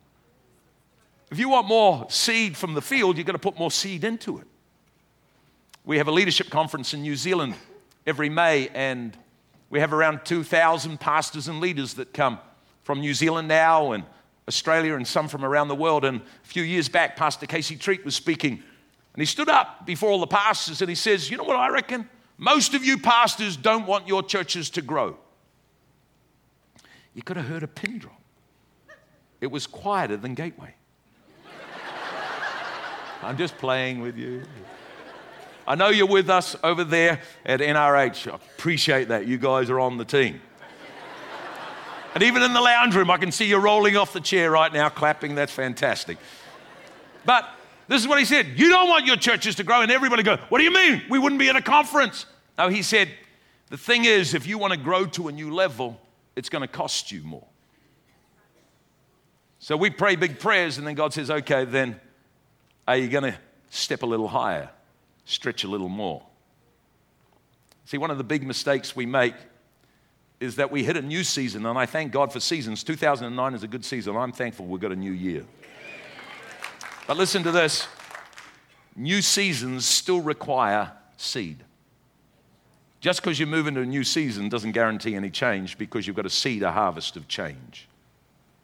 If 1.31 1.39
you 1.39 1.51
want 1.51 1.69
more 1.69 2.07
seed 2.11 2.57
from 2.57 2.75
the 2.75 2.83
field, 2.83 3.17
you've 3.17 3.27
got 3.27 3.35
to 3.35 3.39
put 3.39 3.59
more 3.59 3.71
seed 3.71 4.03
into 4.03 4.39
it. 4.39 4.47
We 5.85 5.99
have 5.99 6.09
a 6.09 6.13
leadership 6.13 6.51
conference 6.51 6.93
in 6.93 7.03
New 7.03 7.15
Zealand 7.15 7.55
every 8.07 8.29
May, 8.29 8.69
and 8.69 9.17
we 9.69 9.81
have 9.81 9.93
around 9.93 10.25
2,000 10.25 10.99
pastors 10.99 11.49
and 11.49 11.61
leaders 11.61 11.95
that 11.95 12.13
come 12.13 12.39
from 12.83 13.01
New 13.01 13.15
Zealand 13.15 13.49
now 13.49 13.93
and 13.93 14.05
Australia 14.49 14.97
and 14.97 15.07
some 15.07 15.29
from 15.29 15.45
around 15.45 15.69
the 15.69 15.75
world. 15.75 16.05
And 16.05 16.21
a 16.21 16.47
few 16.47 16.63
years 16.63 16.89
back, 16.89 17.17
Pastor 17.17 17.47
Casey 17.47 17.77
Treat 17.77 18.05
was 18.05 18.15
speaking, 18.17 18.53
and 18.53 19.23
he 19.23 19.27
stood 19.27 19.49
up 19.49 19.87
before 19.87 20.11
all 20.11 20.21
the 20.21 20.27
pastors 20.27 20.81
and 20.81 20.89
he 20.89 20.95
says, 20.95 21.31
You 21.31 21.37
know 21.37 21.45
what 21.45 21.57
I 21.57 21.69
reckon? 21.69 22.09
Most 22.37 22.75
of 22.75 22.85
you 22.85 22.99
pastors 22.99 23.57
don't 23.57 23.87
want 23.87 24.09
your 24.09 24.23
churches 24.23 24.71
to 24.71 24.83
grow. 24.83 25.17
You 27.15 27.23
could 27.23 27.37
have 27.37 27.47
heard 27.47 27.63
a 27.63 27.69
pin 27.69 27.99
drop. 27.99 28.21
It 29.41 29.51
was 29.51 29.67
quieter 29.67 30.17
than 30.17 30.35
Gateway. 30.35 30.75
I'm 33.23 33.37
just 33.37 33.59
playing 33.59 34.01
with 34.01 34.17
you. 34.17 34.43
I 35.71 35.77
know 35.77 35.91
you're 35.91 36.09
with 36.09 36.29
us 36.29 36.57
over 36.65 36.83
there 36.83 37.21
at 37.47 37.61
NRH. 37.61 38.29
I 38.29 38.35
appreciate 38.35 39.07
that. 39.07 39.29
You 39.29 39.39
guys 39.39 39.71
are 39.71 39.79
on 39.79 39.99
the 39.99 40.05
team. 40.05 40.41
And 42.13 42.25
even 42.25 42.43
in 42.43 42.53
the 42.53 42.61
lounge 42.61 42.97
room, 42.97 43.09
I 43.09 43.19
can 43.19 43.31
see 43.31 43.45
you 43.45 43.57
rolling 43.57 43.97
off 43.97 44.13
the 44.13 44.21
chair 44.21 44.51
right 44.51 44.73
now, 44.73 44.89
clapping. 44.89 45.37
That's 45.37 45.53
fantastic. 45.53 46.19
But 47.25 47.49
This 47.87 48.03
is 48.03 48.09
what 48.09 48.19
he 48.19 48.25
said. 48.25 48.59
You 48.59 48.69
don't 48.69 48.89
want 48.89 49.07
your 49.07 49.15
churches 49.15 49.55
to 49.57 49.63
grow, 49.63 49.81
and 49.83 49.93
everybody 49.93 50.25
go, 50.25 50.39
What 50.49 50.59
do 50.59 50.65
you 50.65 50.73
mean? 50.73 51.03
We 51.09 51.21
wouldn't 51.21 51.39
be 51.39 51.49
at 51.49 51.55
a 51.55 51.63
conference. 51.63 52.27
No, 52.59 52.69
he 52.69 52.83
said, 52.83 53.09
The 53.69 53.79
thing 53.79 54.07
is, 54.07 54.35
if 54.35 54.49
you 54.49 54.59
want 54.59 54.73
to 54.73 54.77
grow 54.77 55.07
to 55.07 55.29
a 55.29 55.33
new 55.33 55.55
level, 55.55 56.01
it's 56.35 56.49
going 56.49 56.63
to 56.63 56.69
cost 56.69 57.13
you 57.13 57.23
more. 57.23 57.47
So 59.61 59.77
we 59.77 59.91
pray 59.91 60.17
big 60.17 60.41
prayers, 60.41 60.79
and 60.79 60.87
then 60.87 60.97
God 60.97 61.13
says, 61.13 61.31
Okay, 61.31 61.65
then 61.65 62.01
are 62.89 62.97
you 62.97 63.07
going 63.07 63.33
to 63.33 63.39
step 63.69 64.03
a 64.03 64.07
little 64.07 64.27
higher, 64.27 64.71
stretch 65.31 65.65
a 65.65 65.69
little 65.69 65.89
more? 65.89 66.23
See, 67.85 67.99
one 67.99 68.11
of 68.11 68.19
the 68.19 68.25
big 68.25 68.47
mistakes 68.47 68.95
we 68.95 69.07
make 69.07 69.35
is 70.39 70.57
that 70.57 70.71
we 70.71 70.85
hit 70.85 70.97
a 70.97 71.03
new 71.03 71.23
season, 71.23 71.67
and 71.67 71.79
I 71.79 71.87
thank 71.87 72.13
God 72.13 72.33
for 72.33 72.41
seasons. 72.41 72.83
2009 72.83 73.55
is 73.55 73.63
a 73.63 73.69
good 73.69 73.85
season. 73.85 74.17
I'm 74.17 74.33
thankful 74.33 74.67
we've 74.67 74.81
got 74.81 74.93
a 74.93 74.97
new 74.97 75.13
year. 75.13 75.45
But 77.07 77.17
listen 77.17 77.43
to 77.43 77.51
this 77.51 77.87
new 78.97 79.23
seasons 79.23 79.85
still 79.85 80.21
require 80.21 80.93
seed. 81.17 81.65
Just 83.01 83.23
because 83.23 83.39
you 83.39 83.47
move 83.47 83.67
into 83.67 83.81
a 83.81 83.87
new 83.87 84.05
season 84.05 84.49
doesn't 84.49 84.73
guarantee 84.73 85.15
any 85.15 85.31
change 85.31 85.79
because 85.79 86.07
you've 86.07 86.17
got 86.17 86.23
to 86.23 86.31
seed 86.31 86.63
a 86.63 86.71
harvest 86.71 87.17
of 87.17 87.27
change. 87.29 87.89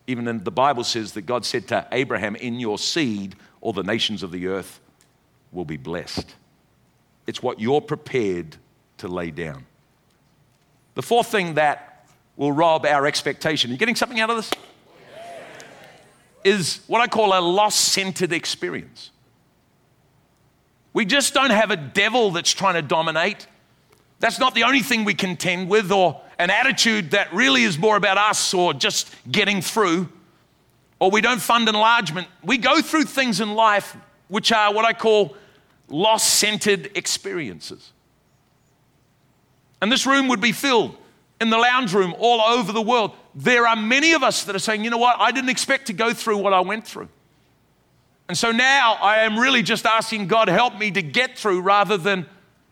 Even 0.06 0.28
in 0.28 0.44
the 0.44 0.50
Bible 0.50 0.84
says 0.84 1.12
that 1.12 1.22
God 1.22 1.44
said 1.44 1.66
to 1.68 1.86
Abraham, 1.90 2.36
In 2.36 2.60
your 2.60 2.78
seed, 2.78 3.34
all 3.60 3.72
the 3.72 3.82
nations 3.82 4.22
of 4.22 4.30
the 4.30 4.46
earth 4.46 4.78
will 5.52 5.64
be 5.64 5.76
blessed. 5.76 6.34
It's 7.26 7.42
what 7.42 7.60
you're 7.60 7.80
prepared 7.80 8.56
to 8.98 9.08
lay 9.08 9.30
down. 9.30 9.66
The 10.94 11.02
fourth 11.02 11.26
thing 11.26 11.54
that 11.54 12.06
will 12.36 12.52
rob 12.52 12.86
our 12.86 13.06
expectation, 13.06 13.70
you 13.70 13.76
getting 13.76 13.96
something 13.96 14.20
out 14.20 14.30
of 14.30 14.36
this? 14.36 14.50
is 16.46 16.80
what 16.86 17.00
I 17.00 17.08
call 17.08 17.36
a 17.36 17.40
loss 17.40 17.74
centered 17.74 18.32
experience. 18.32 19.10
We 20.92 21.04
just 21.04 21.34
don't 21.34 21.50
have 21.50 21.72
a 21.72 21.76
devil 21.76 22.30
that's 22.30 22.52
trying 22.52 22.74
to 22.74 22.82
dominate. 22.82 23.48
That's 24.20 24.38
not 24.38 24.54
the 24.54 24.62
only 24.62 24.80
thing 24.80 25.04
we 25.04 25.12
contend 25.12 25.68
with, 25.68 25.90
or 25.90 26.20
an 26.38 26.50
attitude 26.50 27.10
that 27.10 27.34
really 27.34 27.64
is 27.64 27.78
more 27.78 27.96
about 27.96 28.16
us 28.16 28.54
or 28.54 28.72
just 28.72 29.12
getting 29.30 29.60
through, 29.60 30.08
or 31.00 31.10
we 31.10 31.20
don't 31.20 31.42
fund 31.42 31.68
enlargement. 31.68 32.28
We 32.44 32.58
go 32.58 32.80
through 32.80 33.04
things 33.04 33.40
in 33.40 33.54
life 33.54 33.96
which 34.28 34.52
are 34.52 34.72
what 34.72 34.84
I 34.84 34.92
call 34.92 35.36
loss 35.88 36.26
centered 36.26 36.90
experiences. 36.96 37.92
And 39.80 39.92
this 39.92 40.06
room 40.06 40.28
would 40.28 40.40
be 40.40 40.52
filled 40.52 40.96
in 41.40 41.50
the 41.50 41.58
lounge 41.58 41.92
room 41.92 42.14
all 42.18 42.40
over 42.40 42.72
the 42.72 42.82
world 42.82 43.12
there 43.36 43.66
are 43.68 43.76
many 43.76 44.14
of 44.14 44.22
us 44.22 44.44
that 44.44 44.56
are 44.56 44.60
saying, 44.60 44.82
you 44.82 44.88
know 44.88 44.96
what, 44.96 45.16
I 45.20 45.30
didn't 45.30 45.50
expect 45.50 45.88
to 45.88 45.92
go 45.92 46.14
through 46.14 46.38
what 46.38 46.54
I 46.54 46.60
went 46.60 46.86
through. 46.86 47.08
And 48.28 48.36
so 48.36 48.50
now 48.50 48.94
I 48.94 49.18
am 49.18 49.38
really 49.38 49.62
just 49.62 49.84
asking 49.84 50.26
God, 50.26 50.48
help 50.48 50.76
me 50.78 50.90
to 50.90 51.02
get 51.02 51.38
through 51.38 51.60
rather 51.60 51.98
than 51.98 52.26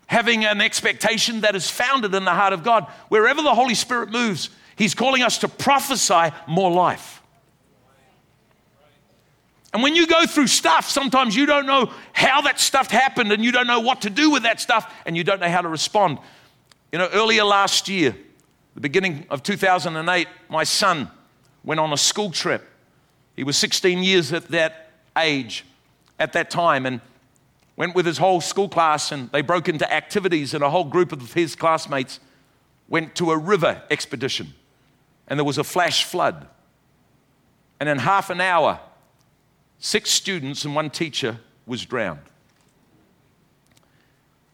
having 0.06 0.44
an 0.46 0.62
expectation 0.62 1.42
that 1.42 1.54
is 1.54 1.70
founded 1.70 2.14
in 2.14 2.24
the 2.24 2.32
heart 2.32 2.54
of 2.54 2.64
God. 2.64 2.84
Wherever 3.08 3.42
the 3.42 3.54
Holy 3.54 3.74
Spirit 3.74 4.10
moves, 4.10 4.48
He's 4.74 4.94
calling 4.94 5.22
us 5.22 5.38
to 5.38 5.48
prophesy 5.48 6.34
more 6.48 6.70
life. 6.70 7.22
And 9.74 9.82
when 9.82 9.96
you 9.96 10.06
go 10.06 10.24
through 10.24 10.46
stuff, 10.46 10.88
sometimes 10.88 11.34
you 11.34 11.46
don't 11.46 11.66
know 11.66 11.92
how 12.12 12.40
that 12.42 12.60
stuff 12.60 12.92
happened 12.92 13.32
and 13.32 13.44
you 13.44 13.50
don't 13.50 13.66
know 13.66 13.80
what 13.80 14.02
to 14.02 14.10
do 14.10 14.30
with 14.30 14.44
that 14.44 14.60
stuff 14.60 14.94
and 15.04 15.16
you 15.16 15.24
don't 15.24 15.40
know 15.40 15.48
how 15.48 15.62
to 15.62 15.68
respond. 15.68 16.18
You 16.92 17.00
know, 17.00 17.08
earlier 17.12 17.42
last 17.42 17.88
year, 17.88 18.16
the 18.76 18.80
beginning 18.80 19.26
of 19.30 19.42
2008, 19.42 20.28
my 20.48 20.62
son 20.62 21.10
went 21.64 21.80
on 21.80 21.92
a 21.92 21.96
school 21.96 22.30
trip. 22.30 22.64
He 23.34 23.42
was 23.42 23.56
16 23.56 24.04
years 24.04 24.32
at 24.32 24.46
that 24.48 24.92
age, 25.18 25.64
at 26.20 26.34
that 26.34 26.50
time, 26.50 26.86
and 26.86 27.00
went 27.76 27.96
with 27.96 28.06
his 28.06 28.18
whole 28.18 28.40
school 28.40 28.68
class, 28.68 29.10
and 29.10 29.28
they 29.32 29.42
broke 29.42 29.68
into 29.68 29.92
activities, 29.92 30.54
and 30.54 30.62
a 30.62 30.70
whole 30.70 30.84
group 30.84 31.10
of 31.10 31.32
his 31.32 31.56
classmates 31.56 32.20
went 32.88 33.16
to 33.16 33.32
a 33.32 33.36
river 33.36 33.82
expedition. 33.90 34.54
And 35.26 35.36
there 35.36 35.44
was 35.44 35.58
a 35.58 35.64
flash 35.64 36.04
flood. 36.04 36.46
And 37.80 37.88
in 37.88 37.98
half 37.98 38.30
an 38.30 38.40
hour, 38.40 38.78
six 39.84 40.08
students 40.08 40.64
and 40.64 40.74
one 40.74 40.88
teacher 40.88 41.38
was 41.66 41.84
drowned. 41.84 42.22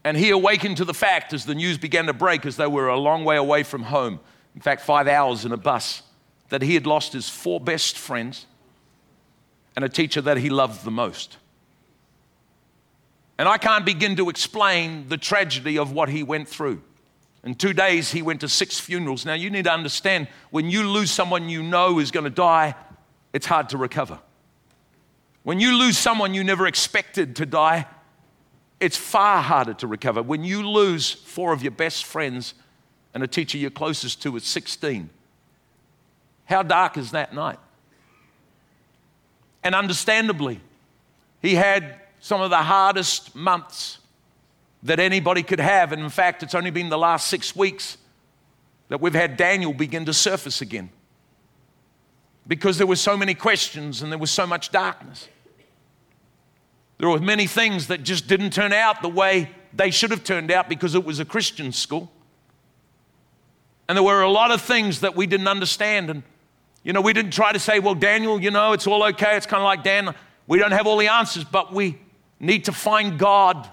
And 0.03 0.17
he 0.17 0.29
awakened 0.29 0.75
to 0.77 0.85
the 0.85 0.93
fact 0.93 1.31
as 1.31 1.45
the 1.45 1.55
news 1.55 1.77
began 1.77 2.07
to 2.07 2.13
break, 2.13 2.45
as 2.45 2.57
they 2.57 2.67
were 2.67 2.89
a 2.89 2.99
long 2.99 3.23
way 3.23 3.37
away 3.37 3.63
from 3.63 3.83
home, 3.83 4.19
in 4.55 4.59
fact, 4.59 4.81
five 4.81 5.07
hours 5.07 5.45
in 5.45 5.53
a 5.53 5.57
bus, 5.57 6.03
that 6.49 6.61
he 6.61 6.73
had 6.73 6.85
lost 6.85 7.13
his 7.13 7.29
four 7.29 7.61
best 7.61 7.97
friends 7.97 8.45
and 9.77 9.85
a 9.85 9.89
teacher 9.89 10.19
that 10.19 10.35
he 10.35 10.49
loved 10.49 10.83
the 10.83 10.91
most. 10.91 11.37
And 13.37 13.47
I 13.47 13.57
can't 13.57 13.85
begin 13.85 14.17
to 14.17 14.29
explain 14.29 15.07
the 15.07 15.17
tragedy 15.17 15.77
of 15.77 15.93
what 15.93 16.09
he 16.09 16.23
went 16.23 16.49
through. 16.49 16.81
In 17.45 17.55
two 17.55 17.71
days, 17.71 18.11
he 18.11 18.21
went 18.21 18.41
to 18.41 18.49
six 18.49 18.81
funerals. 18.81 19.25
Now, 19.25 19.35
you 19.35 19.49
need 19.49 19.63
to 19.63 19.71
understand 19.71 20.27
when 20.49 20.69
you 20.69 20.89
lose 20.89 21.09
someone 21.09 21.47
you 21.47 21.63
know 21.63 21.99
is 21.99 22.11
going 22.11 22.25
to 22.25 22.29
die, 22.29 22.75
it's 23.31 23.45
hard 23.45 23.69
to 23.69 23.77
recover. 23.77 24.19
When 25.43 25.59
you 25.59 25.77
lose 25.77 25.97
someone 25.97 26.33
you 26.33 26.43
never 26.43 26.67
expected 26.67 27.35
to 27.37 27.45
die, 27.45 27.87
it's 28.79 28.97
far 28.97 29.41
harder 29.41 29.73
to 29.75 29.87
recover. 29.87 30.21
When 30.21 30.43
you 30.43 30.67
lose 30.67 31.11
four 31.11 31.53
of 31.53 31.61
your 31.61 31.71
best 31.71 32.05
friends 32.05 32.53
and 33.13 33.23
a 33.23 33.27
teacher 33.27 33.57
you're 33.57 33.71
closest 33.71 34.21
to 34.23 34.35
at 34.35 34.43
16, 34.43 35.09
how 36.45 36.63
dark 36.63 36.97
is 36.97 37.11
that 37.11 37.33
night? 37.33 37.59
And 39.63 39.75
understandably, 39.75 40.59
he 41.41 41.55
had 41.55 41.95
some 42.19 42.41
of 42.41 42.49
the 42.49 42.57
hardest 42.57 43.35
months 43.35 43.99
that 44.83 44.99
anybody 44.99 45.43
could 45.43 45.59
have. 45.59 45.91
And 45.91 46.01
in 46.01 46.09
fact, 46.09 46.43
it's 46.43 46.55
only 46.55 46.71
been 46.71 46.89
the 46.89 46.97
last 46.97 47.27
six 47.27 47.55
weeks 47.55 47.97
that 48.89 49.01
we've 49.01 49.13
had 49.13 49.37
Daniel 49.37 49.73
begin 49.73 50.05
to 50.05 50.13
surface 50.13 50.61
again 50.61 50.89
because 52.47 52.77
there 52.77 52.87
were 52.87 52.95
so 52.95 53.15
many 53.15 53.33
questions 53.33 54.01
and 54.01 54.11
there 54.11 54.19
was 54.19 54.31
so 54.31 54.47
much 54.47 54.71
darkness. 54.71 55.27
There 56.97 57.09
were 57.09 57.19
many 57.19 57.47
things 57.47 57.87
that 57.87 58.03
just 58.03 58.27
didn't 58.27 58.51
turn 58.51 58.73
out 58.73 59.01
the 59.01 59.09
way 59.09 59.49
they 59.73 59.91
should 59.91 60.11
have 60.11 60.23
turned 60.23 60.51
out 60.51 60.69
because 60.69 60.95
it 60.95 61.03
was 61.03 61.19
a 61.19 61.25
Christian 61.25 61.71
school. 61.71 62.11
And 63.87 63.97
there 63.97 64.03
were 64.03 64.21
a 64.21 64.29
lot 64.29 64.51
of 64.51 64.61
things 64.61 65.01
that 65.01 65.15
we 65.15 65.27
didn't 65.27 65.47
understand. 65.47 66.09
And, 66.09 66.23
you 66.83 66.93
know, 66.93 67.01
we 67.01 67.13
didn't 67.13 67.31
try 67.31 67.51
to 67.51 67.59
say, 67.59 67.79
well, 67.79 67.95
Daniel, 67.95 68.39
you 68.39 68.51
know, 68.51 68.73
it's 68.73 68.87
all 68.87 69.03
okay. 69.03 69.35
It's 69.35 69.45
kind 69.45 69.61
of 69.61 69.65
like 69.65 69.83
Dan. 69.83 70.13
We 70.47 70.59
don't 70.59 70.71
have 70.71 70.87
all 70.87 70.97
the 70.97 71.07
answers, 71.07 71.43
but 71.43 71.73
we 71.73 71.99
need 72.39 72.65
to 72.65 72.71
find 72.71 73.17
God 73.17 73.69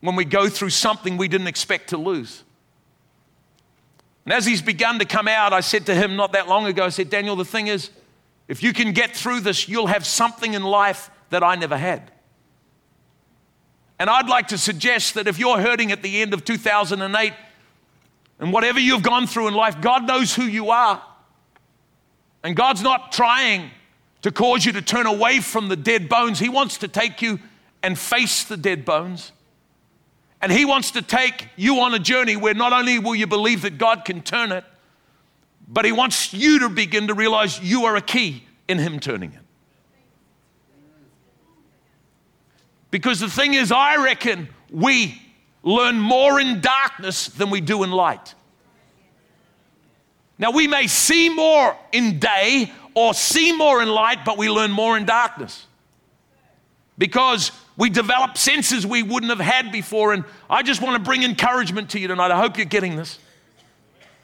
when 0.00 0.16
we 0.16 0.24
go 0.24 0.48
through 0.48 0.70
something 0.70 1.16
we 1.16 1.28
didn't 1.28 1.46
expect 1.46 1.90
to 1.90 1.96
lose. 1.96 2.42
And 4.24 4.32
as 4.32 4.46
he's 4.46 4.62
begun 4.62 4.98
to 5.00 5.04
come 5.04 5.26
out, 5.26 5.52
I 5.52 5.60
said 5.60 5.86
to 5.86 5.94
him 5.94 6.16
not 6.16 6.32
that 6.32 6.48
long 6.48 6.66
ago, 6.66 6.84
I 6.84 6.90
said, 6.90 7.10
Daniel, 7.10 7.36
the 7.36 7.44
thing 7.44 7.66
is, 7.66 7.90
if 8.48 8.62
you 8.62 8.72
can 8.72 8.92
get 8.92 9.16
through 9.16 9.40
this, 9.40 9.68
you'll 9.68 9.86
have 9.86 10.06
something 10.06 10.54
in 10.54 10.62
life 10.62 11.10
that 11.30 11.42
I 11.42 11.56
never 11.56 11.76
had. 11.76 12.10
And 13.98 14.10
I'd 14.10 14.28
like 14.28 14.48
to 14.48 14.58
suggest 14.58 15.14
that 15.14 15.28
if 15.28 15.38
you're 15.38 15.60
hurting 15.60 15.92
at 15.92 16.02
the 16.02 16.22
end 16.22 16.34
of 16.34 16.44
2008 16.44 17.32
and 18.38 18.52
whatever 18.52 18.80
you've 18.80 19.02
gone 19.02 19.26
through 19.26 19.48
in 19.48 19.54
life, 19.54 19.80
God 19.80 20.06
knows 20.06 20.34
who 20.34 20.42
you 20.42 20.70
are. 20.70 21.02
And 22.42 22.56
God's 22.56 22.82
not 22.82 23.12
trying 23.12 23.70
to 24.22 24.32
cause 24.32 24.64
you 24.64 24.72
to 24.72 24.82
turn 24.82 25.06
away 25.06 25.40
from 25.40 25.68
the 25.68 25.76
dead 25.76 26.08
bones. 26.08 26.38
He 26.38 26.48
wants 26.48 26.78
to 26.78 26.88
take 26.88 27.22
you 27.22 27.38
and 27.82 27.98
face 27.98 28.44
the 28.44 28.56
dead 28.56 28.84
bones. 28.84 29.32
And 30.42 30.50
He 30.50 30.64
wants 30.64 30.90
to 30.90 31.02
take 31.02 31.48
you 31.56 31.80
on 31.80 31.94
a 31.94 32.00
journey 32.00 32.36
where 32.36 32.52
not 32.52 32.72
only 32.72 32.98
will 32.98 33.14
you 33.14 33.28
believe 33.28 33.62
that 33.62 33.78
God 33.78 34.04
can 34.04 34.20
turn 34.20 34.50
it, 34.50 34.64
but 35.68 35.84
He 35.84 35.92
wants 35.92 36.34
you 36.34 36.58
to 36.58 36.68
begin 36.68 37.06
to 37.06 37.14
realize 37.14 37.60
you 37.62 37.84
are 37.84 37.96
a 37.96 38.02
key 38.02 38.42
in 38.68 38.78
Him 38.78 38.98
turning 38.98 39.32
it. 39.32 39.38
Because 42.90 43.20
the 43.20 43.30
thing 43.30 43.54
is, 43.54 43.72
I 43.72 44.02
reckon 44.02 44.48
we 44.70 45.22
learn 45.62 45.98
more 45.98 46.40
in 46.40 46.60
darkness 46.60 47.26
than 47.26 47.48
we 47.48 47.60
do 47.60 47.84
in 47.84 47.90
light. 47.90 48.34
Now, 50.38 50.50
we 50.50 50.66
may 50.66 50.88
see 50.88 51.28
more 51.28 51.76
in 51.92 52.18
day 52.18 52.72
or 52.94 53.14
see 53.14 53.56
more 53.56 53.80
in 53.80 53.88
light, 53.88 54.24
but 54.24 54.36
we 54.36 54.50
learn 54.50 54.72
more 54.72 54.96
in 54.96 55.04
darkness 55.04 55.66
because 56.98 57.52
we 57.82 57.90
develop 57.90 58.38
senses 58.38 58.86
we 58.86 59.02
wouldn't 59.02 59.30
have 59.30 59.40
had 59.40 59.72
before. 59.72 60.12
And 60.12 60.22
I 60.48 60.62
just 60.62 60.80
want 60.80 60.94
to 60.94 61.02
bring 61.02 61.24
encouragement 61.24 61.90
to 61.90 61.98
you 61.98 62.06
tonight. 62.06 62.30
I 62.30 62.38
hope 62.38 62.56
you're 62.56 62.64
getting 62.64 62.94
this. 62.94 63.18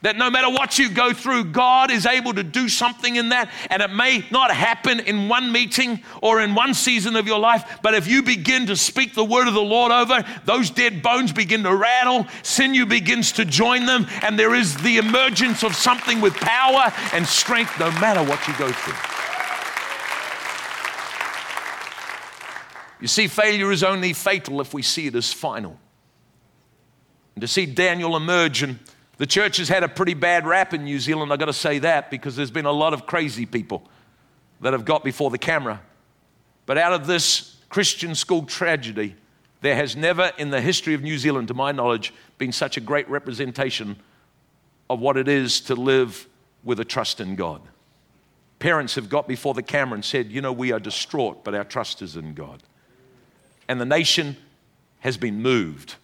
That 0.02 0.16
no 0.16 0.30
matter 0.30 0.48
what 0.48 0.78
you 0.78 0.88
go 0.88 1.12
through, 1.12 1.46
God 1.46 1.90
is 1.90 2.06
able 2.06 2.34
to 2.34 2.44
do 2.44 2.68
something 2.68 3.16
in 3.16 3.30
that. 3.30 3.50
And 3.68 3.82
it 3.82 3.90
may 3.90 4.24
not 4.30 4.52
happen 4.52 5.00
in 5.00 5.28
one 5.28 5.50
meeting 5.50 6.04
or 6.22 6.40
in 6.40 6.54
one 6.54 6.72
season 6.72 7.16
of 7.16 7.26
your 7.26 7.40
life, 7.40 7.80
but 7.82 7.94
if 7.94 8.06
you 8.06 8.22
begin 8.22 8.66
to 8.66 8.76
speak 8.76 9.14
the 9.14 9.24
word 9.24 9.48
of 9.48 9.54
the 9.54 9.60
Lord 9.60 9.90
over, 9.90 10.24
those 10.44 10.70
dead 10.70 11.02
bones 11.02 11.32
begin 11.32 11.64
to 11.64 11.74
rattle, 11.74 12.28
sinew 12.44 12.86
begins 12.86 13.32
to 13.32 13.44
join 13.44 13.86
them, 13.86 14.06
and 14.22 14.38
there 14.38 14.54
is 14.54 14.76
the 14.76 14.98
emergence 14.98 15.64
of 15.64 15.74
something 15.74 16.20
with 16.20 16.34
power 16.34 16.92
and 17.12 17.26
strength 17.26 17.76
no 17.80 17.90
matter 17.98 18.22
what 18.22 18.46
you 18.46 18.56
go 18.56 18.70
through. 18.70 19.27
You 23.00 23.08
see, 23.08 23.28
failure 23.28 23.70
is 23.70 23.82
only 23.82 24.12
fatal 24.12 24.60
if 24.60 24.74
we 24.74 24.82
see 24.82 25.06
it 25.06 25.14
as 25.14 25.32
final. 25.32 25.78
And 27.34 27.40
to 27.42 27.48
see 27.48 27.66
Daniel 27.66 28.16
emerge, 28.16 28.62
and 28.62 28.78
the 29.18 29.26
church 29.26 29.58
has 29.58 29.68
had 29.68 29.84
a 29.84 29.88
pretty 29.88 30.14
bad 30.14 30.46
rap 30.46 30.74
in 30.74 30.84
New 30.84 30.98
Zealand, 30.98 31.32
I've 31.32 31.38
got 31.38 31.46
to 31.46 31.52
say 31.52 31.78
that, 31.80 32.10
because 32.10 32.34
there's 32.34 32.50
been 32.50 32.66
a 32.66 32.72
lot 32.72 32.92
of 32.92 33.06
crazy 33.06 33.46
people 33.46 33.88
that 34.60 34.72
have 34.72 34.84
got 34.84 35.04
before 35.04 35.30
the 35.30 35.38
camera. 35.38 35.80
But 36.66 36.78
out 36.78 36.92
of 36.92 37.06
this 37.06 37.56
Christian 37.68 38.14
school 38.14 38.42
tragedy, 38.42 39.14
there 39.60 39.76
has 39.76 39.94
never 39.94 40.32
in 40.38 40.50
the 40.50 40.60
history 40.60 40.94
of 40.94 41.02
New 41.02 41.18
Zealand, 41.18 41.48
to 41.48 41.54
my 41.54 41.72
knowledge, 41.72 42.12
been 42.38 42.52
such 42.52 42.76
a 42.76 42.80
great 42.80 43.08
representation 43.08 43.96
of 44.90 45.00
what 45.00 45.16
it 45.16 45.28
is 45.28 45.60
to 45.62 45.74
live 45.74 46.26
with 46.64 46.80
a 46.80 46.84
trust 46.84 47.20
in 47.20 47.36
God. 47.36 47.60
Parents 48.58 48.96
have 48.96 49.08
got 49.08 49.28
before 49.28 49.54
the 49.54 49.62
camera 49.62 49.94
and 49.94 50.04
said, 50.04 50.30
You 50.30 50.40
know, 50.40 50.52
we 50.52 50.72
are 50.72 50.80
distraught, 50.80 51.44
but 51.44 51.54
our 51.54 51.64
trust 51.64 52.02
is 52.02 52.16
in 52.16 52.34
God. 52.34 52.62
And 53.68 53.80
the 53.80 53.86
nation 53.86 54.36
has 55.00 55.16
been 55.16 55.42
moved 55.42 55.94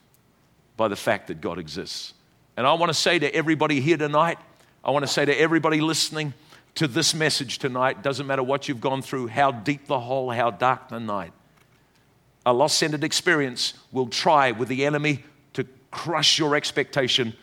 by 0.77 0.89
the 0.89 0.97
fact 0.97 1.29
that 1.29 1.41
God 1.41 1.59
exists. 1.59 2.15
And 2.57 2.67
I 2.67 2.75
want 2.75 2.91
to 2.91 2.95
say 2.95 3.19
to 3.19 3.35
everybody 3.35 3.81
here 3.81 3.97
tonight, 3.97 4.39
I 4.85 4.91
want 4.91 5.05
to 5.05 5.11
say 5.11 5.25
to 5.25 5.35
everybody 5.35 5.81
listening 5.81 6.35
to 6.77 6.87
this 6.87 7.15
message 7.15 7.59
tonight, 7.59 8.03
doesn't 8.03 8.27
matter 8.27 8.43
what 8.43 8.69
you've 8.69 8.81
gone 8.81 9.03
through, 9.03 9.29
how 9.29 9.51
deep 9.51 9.87
the 9.87 9.99
hole, 9.99 10.31
how 10.31 10.51
dark 10.51 10.89
the 10.89 11.01
night, 11.01 11.33
a 12.47 12.53
lost 12.53 12.79
centered 12.79 13.05
experience 13.05 13.75
will 13.93 14.09
try 14.09 14.51
with 14.51 14.69
the 14.69 14.85
enemy 14.85 15.25
to 15.55 15.65
crush 15.91 16.39
your 16.39 16.55
expectation. 16.55 17.35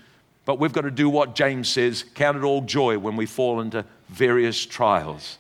But 0.45 0.60
we've 0.60 0.73
got 0.73 0.81
to 0.81 0.91
do 0.91 1.10
what 1.10 1.34
James 1.36 1.69
says 1.69 2.03
count 2.13 2.38
it 2.38 2.43
all 2.43 2.62
joy 2.62 2.99
when 2.99 3.15
we 3.15 3.25
fall 3.25 3.62
into 3.62 3.86
various 4.10 4.65
trials, 4.65 5.38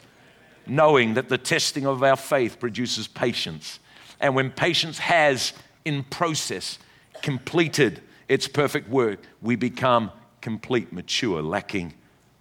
knowing 0.65 1.13
that 1.15 1.29
the 1.29 1.37
testing 1.37 1.85
of 1.85 2.01
our 2.01 2.15
faith 2.15 2.59
produces 2.59 3.07
patience. 3.07 3.79
And 4.21 4.35
when 4.35 4.51
patience 4.51 4.99
has, 4.99 5.51
in 5.83 6.03
process, 6.03 6.79
completed 7.21 8.01
its 8.29 8.47
perfect 8.47 8.87
work, 8.87 9.19
we 9.41 9.55
become 9.55 10.11
complete, 10.39 10.93
mature, 10.93 11.41
lacking 11.41 11.93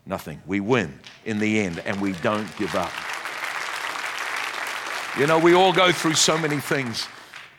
nothing. 0.06 0.40
We 0.46 0.60
win 0.60 1.00
in 1.24 1.38
the 1.38 1.60
end, 1.60 1.80
and 1.80 2.00
we 2.00 2.12
don't 2.12 2.46
give 2.56 2.74
up. 2.74 2.92
You 5.18 5.26
know, 5.26 5.38
we 5.38 5.54
all 5.54 5.72
go 5.72 5.90
through 5.90 6.14
so 6.14 6.38
many 6.38 6.58
things. 6.58 7.08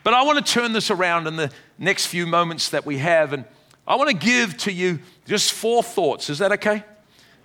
But 0.04 0.14
I 0.14 0.22
want 0.22 0.44
to 0.44 0.52
turn 0.52 0.72
this 0.72 0.90
around 0.90 1.26
in 1.26 1.36
the 1.36 1.50
next 1.78 2.06
few 2.06 2.26
moments 2.26 2.70
that 2.70 2.86
we 2.86 2.98
have, 2.98 3.32
and 3.32 3.44
I 3.86 3.96
want 3.96 4.10
to 4.10 4.16
give 4.16 4.56
to 4.58 4.72
you 4.72 5.00
just 5.26 5.52
four 5.52 5.82
thoughts. 5.82 6.30
Is 6.30 6.38
that 6.38 6.52
okay? 6.52 6.84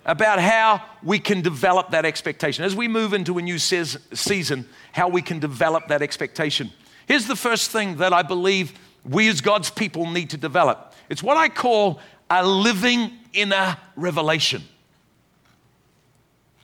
About 0.08 0.40
how 0.40 0.82
we 1.02 1.20
can 1.20 1.42
develop 1.42 1.90
that 1.90 2.04
expectation. 2.04 2.64
As 2.64 2.74
we 2.74 2.88
move 2.88 3.14
into 3.14 3.38
a 3.38 3.42
new 3.42 3.58
season, 3.58 4.68
how 4.92 5.08
we 5.08 5.22
can 5.22 5.38
develop 5.38 5.86
that 5.88 6.02
expectation. 6.02 6.72
Here's 7.06 7.26
the 7.26 7.36
first 7.36 7.70
thing 7.70 7.98
that 7.98 8.12
I 8.12 8.22
believe 8.22 8.72
we 9.04 9.28
as 9.28 9.40
God's 9.40 9.70
people 9.70 10.10
need 10.10 10.30
to 10.30 10.36
develop 10.36 10.88
it's 11.08 11.22
what 11.22 11.36
I 11.36 11.48
call 11.48 12.00
a 12.30 12.46
living 12.46 13.12
inner 13.32 13.76
revelation. 13.96 14.62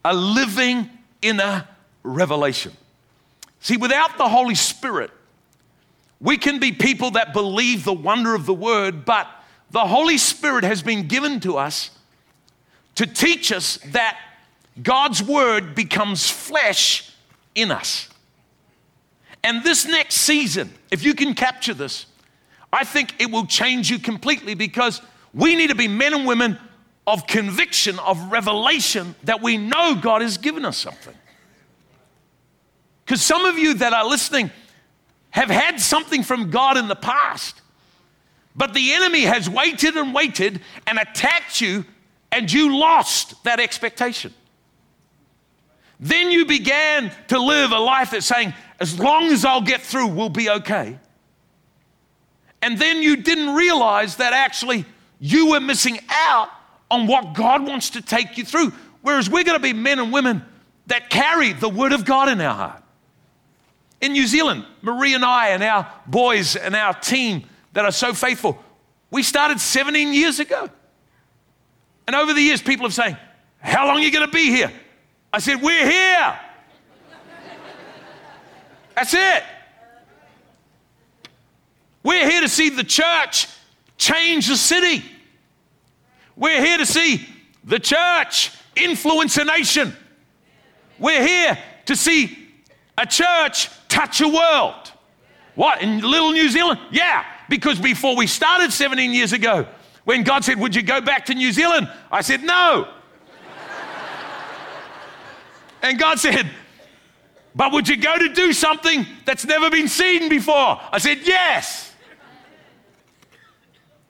A 0.04 0.14
living 0.14 0.90
inner 1.22 1.66
revelation. 2.02 2.72
See, 3.60 3.78
without 3.78 4.18
the 4.18 4.28
Holy 4.28 4.54
Spirit, 4.54 5.10
we 6.20 6.36
can 6.36 6.58
be 6.58 6.72
people 6.72 7.12
that 7.12 7.32
believe 7.32 7.84
the 7.84 7.94
wonder 7.94 8.34
of 8.34 8.44
the 8.44 8.54
word, 8.54 9.06
but 9.06 9.26
the 9.70 9.80
Holy 9.80 10.18
Spirit 10.18 10.64
has 10.64 10.82
been 10.82 11.08
given 11.08 11.40
to 11.40 11.56
us 11.56 11.90
to 12.96 13.06
teach 13.06 13.52
us 13.52 13.78
that 13.86 14.18
God's 14.82 15.22
word 15.22 15.74
becomes 15.74 16.28
flesh 16.28 17.12
in 17.54 17.70
us. 17.70 18.08
And 19.42 19.62
this 19.62 19.86
next 19.86 20.16
season, 20.16 20.72
if 20.90 21.04
you 21.04 21.14
can 21.14 21.34
capture 21.34 21.74
this, 21.74 22.06
I 22.72 22.84
think 22.84 23.14
it 23.20 23.30
will 23.30 23.46
change 23.46 23.90
you 23.90 23.98
completely 23.98 24.54
because 24.54 25.00
we 25.32 25.54
need 25.54 25.68
to 25.68 25.74
be 25.74 25.86
men 25.86 26.14
and 26.14 26.26
women 26.26 26.58
of 27.06 27.26
conviction, 27.26 27.98
of 27.98 28.32
revelation 28.32 29.14
that 29.24 29.42
we 29.42 29.58
know 29.58 29.94
God 29.94 30.22
has 30.22 30.38
given 30.38 30.64
us 30.64 30.78
something. 30.78 31.14
Because 33.04 33.22
some 33.22 33.44
of 33.44 33.58
you 33.58 33.74
that 33.74 33.92
are 33.92 34.06
listening 34.06 34.50
have 35.30 35.50
had 35.50 35.80
something 35.80 36.22
from 36.22 36.50
God 36.50 36.78
in 36.78 36.88
the 36.88 36.96
past, 36.96 37.60
but 38.56 38.72
the 38.72 38.92
enemy 38.92 39.22
has 39.22 39.50
waited 39.50 39.96
and 39.96 40.14
waited 40.14 40.60
and 40.86 40.98
attacked 40.98 41.60
you, 41.60 41.84
and 42.34 42.52
you 42.52 42.76
lost 42.76 43.42
that 43.44 43.60
expectation. 43.60 44.34
Then 46.00 46.30
you 46.32 46.44
began 46.44 47.12
to 47.28 47.38
live 47.38 47.70
a 47.70 47.78
life 47.78 48.10
that's 48.10 48.26
saying, 48.26 48.52
as 48.80 48.98
long 48.98 49.26
as 49.26 49.44
I'll 49.44 49.60
get 49.60 49.80
through, 49.80 50.08
we'll 50.08 50.28
be 50.28 50.50
okay. 50.50 50.98
And 52.60 52.78
then 52.78 53.02
you 53.02 53.16
didn't 53.16 53.54
realize 53.54 54.16
that 54.16 54.32
actually 54.32 54.84
you 55.20 55.50
were 55.50 55.60
missing 55.60 55.98
out 56.10 56.48
on 56.90 57.06
what 57.06 57.34
God 57.34 57.66
wants 57.66 57.90
to 57.90 58.02
take 58.02 58.36
you 58.36 58.44
through. 58.44 58.72
Whereas 59.02 59.30
we're 59.30 59.44
going 59.44 59.58
to 59.58 59.62
be 59.62 59.72
men 59.72 59.98
and 59.98 60.12
women 60.12 60.44
that 60.88 61.10
carry 61.10 61.52
the 61.52 61.68
Word 61.68 61.92
of 61.92 62.04
God 62.04 62.28
in 62.28 62.40
our 62.40 62.54
heart. 62.54 62.82
In 64.00 64.12
New 64.12 64.26
Zealand, 64.26 64.66
Marie 64.82 65.14
and 65.14 65.24
I 65.24 65.50
and 65.50 65.62
our 65.62 65.90
boys 66.06 66.56
and 66.56 66.74
our 66.74 66.94
team 66.94 67.44
that 67.74 67.84
are 67.84 67.92
so 67.92 68.12
faithful, 68.12 68.62
we 69.10 69.22
started 69.22 69.60
17 69.60 70.12
years 70.12 70.40
ago. 70.40 70.68
And 72.06 72.14
over 72.14 72.32
the 72.34 72.40
years, 72.40 72.60
people 72.60 72.86
have 72.86 72.94
saying, 72.94 73.16
How 73.58 73.86
long 73.86 73.98
are 73.98 74.02
you 74.02 74.12
going 74.12 74.26
to 74.26 74.32
be 74.32 74.46
here? 74.46 74.72
I 75.32 75.38
said, 75.38 75.60
We're 75.62 75.88
here. 75.88 76.38
That's 78.94 79.14
it. 79.14 79.42
We're 82.02 82.28
here 82.28 82.42
to 82.42 82.48
see 82.48 82.68
the 82.68 82.84
church 82.84 83.48
change 83.96 84.48
the 84.48 84.56
city. 84.56 85.04
We're 86.36 86.64
here 86.64 86.78
to 86.78 86.86
see 86.86 87.26
the 87.64 87.78
church 87.78 88.52
influence 88.76 89.36
a 89.38 89.44
nation. 89.44 89.96
We're 90.98 91.26
here 91.26 91.58
to 91.86 91.96
see 91.96 92.38
a 92.98 93.06
church 93.06 93.70
touch 93.88 94.20
a 94.20 94.28
world. 94.28 94.92
What, 95.54 95.82
in 95.82 96.00
little 96.00 96.32
New 96.32 96.48
Zealand? 96.50 96.80
Yeah, 96.90 97.24
because 97.48 97.78
before 97.78 98.16
we 98.16 98.26
started 98.26 98.72
17 98.72 99.12
years 99.12 99.32
ago, 99.32 99.66
when 100.04 100.22
God 100.22 100.44
said, 100.44 100.58
Would 100.58 100.74
you 100.74 100.82
go 100.82 101.00
back 101.00 101.26
to 101.26 101.34
New 101.34 101.52
Zealand? 101.52 101.90
I 102.10 102.20
said, 102.20 102.42
No. 102.42 102.88
and 105.82 105.98
God 105.98 106.18
said, 106.18 106.48
But 107.54 107.72
would 107.72 107.88
you 107.88 107.96
go 107.96 108.18
to 108.18 108.28
do 108.32 108.52
something 108.52 109.06
that's 109.24 109.44
never 109.44 109.70
been 109.70 109.88
seen 109.88 110.28
before? 110.28 110.80
I 110.92 110.98
said, 110.98 111.20
Yes. 111.24 111.92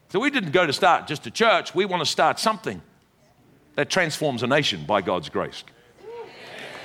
So 0.09 0.19
we 0.19 0.29
didn't 0.29 0.51
go 0.51 0.65
to 0.65 0.73
start 0.73 1.07
just 1.07 1.25
a 1.27 1.31
church, 1.31 1.75
we 1.75 1.85
want 1.85 2.01
to 2.01 2.09
start 2.09 2.39
something 2.39 2.81
that 3.75 3.89
transforms 3.89 4.43
a 4.43 4.47
nation 4.47 4.85
by 4.85 5.01
God's 5.01 5.29
grace. 5.29 5.63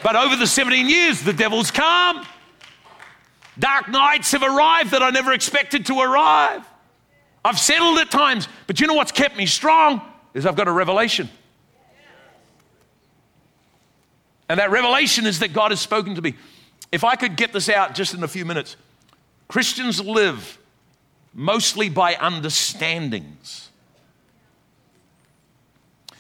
But 0.03 0.17
over 0.17 0.35
the 0.35 0.47
17 0.47 0.89
years, 0.89 1.23
the 1.23 1.33
devil's 1.33 1.71
come. 1.71 2.27
Dark 3.59 3.89
nights 3.89 4.33
have 4.33 4.43
arrived 4.43 4.93
that 4.93 5.03
I 5.03 5.11
never 5.11 5.33
expected 5.33 5.87
to 5.87 6.01
arrive. 6.01 6.65
I've 7.45 7.59
settled 7.59 7.99
at 7.99 8.11
times, 8.11 8.49
but 8.67 8.81
you 8.81 8.87
know 8.87 8.95
what's 8.95 9.13
kept 9.13 9.37
me 9.37 9.47
strong? 9.47 10.03
Is 10.35 10.47
I've 10.47 10.57
got 10.57 10.69
a 10.69 10.73
revelation. 10.73 11.29
And 14.49 14.59
that 14.59 14.71
revelation 14.71 15.27
is 15.27 15.39
that 15.39 15.53
God 15.53 15.71
has 15.71 15.81
spoken 15.81 16.15
to 16.17 16.23
me. 16.23 16.35
If 16.93 17.05
I 17.05 17.15
could 17.15 17.37
get 17.37 17.53
this 17.53 17.69
out 17.69 17.95
just 17.95 18.15
in 18.15 18.23
a 18.23 18.29
few 18.29 18.45
minutes, 18.45 18.77
Christians 19.49 20.01
live 20.01 20.59
mostly 21.33 21.89
by 21.89 22.17
understandings. 22.17 23.69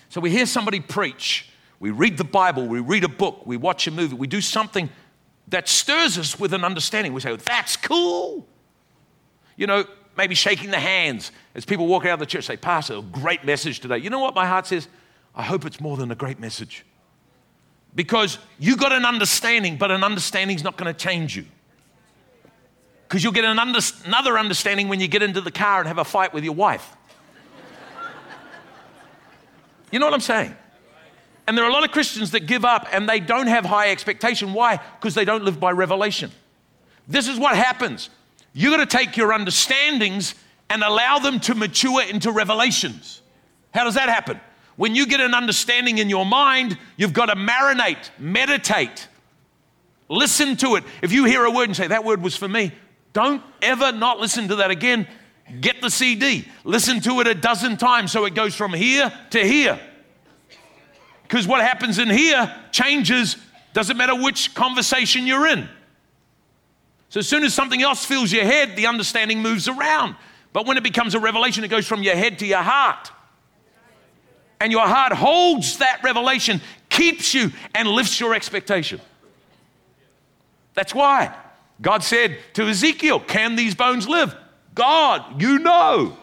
So 0.09 0.21
we 0.21 0.31
hear 0.31 0.47
somebody 0.47 0.81
preach, 0.81 1.49
we 1.79 1.91
read 1.91 2.19
the 2.19 2.25
Bible, 2.25 2.67
we 2.67 2.81
read 2.81 3.05
a 3.05 3.09
book, 3.09 3.47
we 3.47 3.57
watch 3.57 3.87
a 3.87 3.91
movie, 3.91 4.15
we 4.15 4.27
do 4.27 4.41
something 4.41 4.91
that 5.49 5.69
stirs 5.69 6.19
us 6.19 6.39
with 6.39 6.53
an 6.53 6.65
understanding. 6.65 7.13
We 7.13 7.21
say, 7.21 7.31
oh, 7.31 7.37
That's 7.37 7.77
cool. 7.77 8.47
You 9.57 9.67
know, 9.67 9.85
maybe 10.21 10.35
shaking 10.35 10.71
the 10.71 10.79
hands 10.79 11.33
as 11.55 11.65
people 11.65 11.87
walk 11.87 12.05
out 12.05 12.13
of 12.13 12.19
the 12.19 12.27
church, 12.27 12.45
say, 12.45 12.55
Pastor, 12.55 12.97
a 12.97 13.01
great 13.01 13.43
message 13.43 13.81
today. 13.81 13.97
You 13.97 14.11
know 14.11 14.19
what 14.19 14.35
my 14.35 14.45
heart 14.45 14.67
says? 14.67 14.87
I 15.35 15.43
hope 15.43 15.65
it's 15.65 15.81
more 15.81 15.97
than 15.97 16.11
a 16.11 16.15
great 16.15 16.39
message. 16.39 16.85
Because 17.95 18.37
you 18.59 18.77
got 18.77 18.93
an 18.93 19.07
understanding, 19.07 19.79
but 19.79 19.91
an 19.91 20.05
understanding 20.05 20.57
is 20.57 20.63
not 20.63 20.77
going 20.77 20.93
to 20.93 20.99
change 20.99 21.39
you. 21.39 21.47
Because 23.09 23.25
you'll 23.25 23.33
get 23.33 23.47
an 23.47 23.59
under, 23.59 23.79
another 24.05 24.39
understanding 24.39 24.91
when 24.91 25.01
you 25.01 25.09
get 25.09 25.23
into 25.23 25.41
the 25.41 25.51
car 25.51 25.79
and 25.79 25.89
have 25.89 25.97
a 25.97 26.05
fight 26.05 26.35
with 26.35 26.45
your 26.45 26.55
wife. 26.55 26.95
You 29.91 30.01
know 30.01 30.05
what 30.05 30.13
I'm 30.13 30.21
saying? 30.21 30.55
And 31.47 31.57
there 31.57 31.65
are 31.65 31.71
a 31.71 31.73
lot 31.73 31.85
of 31.85 31.93
Christians 31.93 32.33
that 32.33 32.41
give 32.41 32.67
up 32.67 32.87
and 32.93 33.09
they 33.09 33.21
don't 33.21 33.47
have 33.47 33.65
high 33.65 33.91
expectation. 33.91 34.53
Why? 34.53 34.81
Because 35.01 35.15
they 35.15 35.25
don't 35.25 35.45
live 35.45 35.59
by 35.59 35.73
revelation. 35.73 36.31
This 37.09 37.27
is 37.27 37.39
what 37.39 37.57
happens. 37.57 38.11
You've 38.53 38.73
got 38.73 38.89
to 38.89 38.97
take 38.97 39.17
your 39.17 39.33
understandings 39.33 40.35
and 40.69 40.83
allow 40.83 41.19
them 41.19 41.41
to 41.41 41.55
mature 41.55 42.03
into 42.03 42.33
revelations. 42.33 43.23
How 43.73 43.85
does 43.85 43.95
that 43.95 44.09
happen? 44.09 44.41
When 44.77 44.95
you 44.95 45.07
get 45.07 45.21
an 45.21 45.35
understanding 45.35 45.99
in 45.99 46.09
your 46.09 46.25
mind, 46.25 46.79
you've 46.97 47.13
got 47.13 47.27
to 47.27 47.37
marinate, 47.37 48.11
meditate, 48.19 49.09
Listen 50.11 50.57
to 50.57 50.75
it. 50.75 50.83
If 51.03 51.13
you 51.13 51.25
hear 51.25 51.45
a 51.45 51.51
word 51.53 51.69
and 51.69 51.77
say, 51.77 51.87
that 51.87 52.05
word 52.05 52.21
was 52.21 52.37
for 52.37 52.49
me, 52.49 52.73
don't 53.13 53.41
ever 53.63 53.93
not 53.93 54.19
listen 54.19 54.49
to 54.49 54.57
that 54.57 54.73
again. 54.73 55.07
Get 55.61 55.81
the 55.81 55.89
CD. 55.89 56.49
Listen 56.65 57.01
to 57.03 57.21
it 57.21 57.29
a 57.29 57.35
dozen 57.35 57.77
times 57.77 58.11
so 58.11 58.25
it 58.25 58.35
goes 58.35 58.57
from 58.57 58.73
here 58.73 59.13
to 59.31 59.47
here. 59.47 59.79
Because 61.23 61.47
what 61.47 61.61
happens 61.61 62.01
in 62.01 62.11
here 62.11 62.53
changes, 62.73 63.37
doesn't 63.73 63.97
matter 63.97 64.21
which 64.21 64.53
conversation 64.53 65.29
you're 65.29 65.47
in. 65.47 65.69
So 67.11 67.19
as 67.19 67.29
soon 67.29 67.43
as 67.43 67.53
something 67.53 67.83
else 67.83 68.05
fills 68.05 68.33
your 68.33 68.45
head, 68.45 68.77
the 68.77 68.87
understanding 68.87 69.43
moves 69.43 69.69
around. 69.69 70.15
But 70.53 70.67
when 70.67 70.77
it 70.77 70.85
becomes 70.85 71.15
a 71.15 71.21
revelation, 71.21 71.65
it 71.65 71.69
goes 71.69 71.87
from 71.87 72.03
your 72.03 72.15
head 72.15 72.39
to 72.39 72.47
your 72.47 72.63
heart. 72.63 73.11
And 74.61 74.71
your 74.71 74.87
heart 74.87 75.13
holds 75.13 75.79
that 75.79 76.01
revelation, 76.05 76.61
keeps 76.89 77.35
you, 77.35 77.51
and 77.75 77.89
lifts 77.89 78.21
your 78.21 78.35
expectation. 78.35 79.01
That's 80.75 80.95
why 80.95 81.35
God 81.81 82.05
said 82.05 82.39
to 82.55 82.69
Ezekiel, 82.69 83.21
Can 83.21 83.57
these 83.57 83.75
bones 83.75 84.09
live? 84.09 84.35
God, 84.75 85.43
you 85.43 85.59
know. 85.59 86.17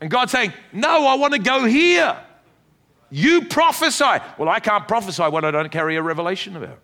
And 0.00 0.10
God 0.10 0.30
saying, 0.30 0.52
No, 0.72 1.06
I 1.06 1.14
want 1.16 1.34
to 1.34 1.38
go 1.38 1.66
here. 1.66 2.18
You 3.10 3.44
prophesy. 3.46 4.24
Well, 4.38 4.48
I 4.48 4.60
can't 4.60 4.88
prophesy 4.88 5.24
when 5.24 5.44
I 5.44 5.50
don't 5.50 5.70
carry 5.70 5.96
a 5.96 6.02
revelation 6.02 6.56
about 6.56 6.70
it. 6.70 6.78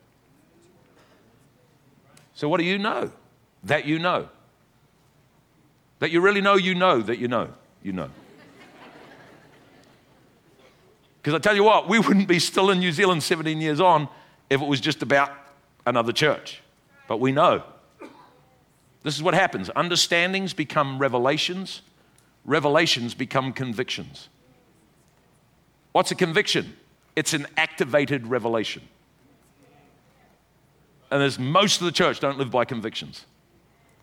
So, 2.39 2.49
what 2.49 2.61
do 2.61 2.65
you 2.65 2.79
know? 2.79 3.11
That 3.65 3.85
you 3.85 3.99
know. 3.99 4.29
That 5.99 6.13
you 6.13 6.21
really 6.21 6.41
know 6.41 6.55
you 6.55 6.73
know 6.73 7.01
that 7.03 7.19
you 7.19 7.27
know 7.27 7.49
you 7.83 7.93
know. 7.93 8.11
Because 11.17 11.35
I 11.35 11.39
tell 11.41 11.57
you 11.57 11.65
what, 11.65 11.89
we 11.89 11.99
wouldn't 11.99 12.29
be 12.29 12.39
still 12.39 12.71
in 12.71 12.79
New 12.79 12.93
Zealand 12.93 13.25
17 13.25 13.61
years 13.61 13.81
on 13.81 14.09
if 14.51 14.63
it 14.63 14.65
was 14.65 14.81
just 14.81 15.03
about 15.03 15.33
another 15.85 16.13
church. 16.13 16.63
But 17.09 17.19
we 17.19 17.33
know. 17.33 17.65
This 19.03 19.17
is 19.17 19.23
what 19.23 19.35
happens 19.35 19.69
understandings 19.71 20.55
become 20.55 21.01
revelations, 21.01 21.83
revelations 22.45 23.15
become 23.15 23.53
convictions. 23.53 24.29
What's 25.91 26.13
a 26.13 26.15
conviction? 26.15 26.77
It's 27.17 27.35
an 27.35 27.49
activated 27.57 28.29
revelation. 28.29 28.83
And 31.11 31.21
there's 31.21 31.39
most 31.39 31.81
of 31.81 31.87
the 31.87 31.93
church 31.93 32.21
don't 32.21 32.39
live 32.39 32.51
by 32.51 32.65
convictions. 32.65 33.25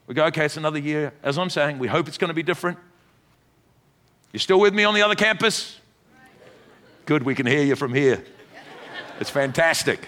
We 0.08 0.16
go, 0.16 0.26
okay, 0.26 0.46
it's 0.46 0.58
another 0.58 0.80
year. 0.80 1.14
As 1.24 1.38
I'm 1.38 1.50
saying, 1.50 1.80
we 1.80 1.88
hope 1.88 2.08
it's 2.08 2.18
going 2.18 2.30
to 2.30 2.36
be 2.36 2.44
different. 2.44 2.78
You 4.32 4.40
still 4.40 4.60
with 4.60 4.74
me 4.74 4.84
on 4.84 4.94
the 4.94 5.02
other 5.02 5.16
campus? 5.16 5.80
Good, 7.06 7.24
we 7.24 7.36
can 7.36 7.46
hear 7.46 7.64
you 7.64 7.76
from 7.76 7.94
here. 7.94 8.24
It's 9.20 9.30
fantastic. 9.30 10.08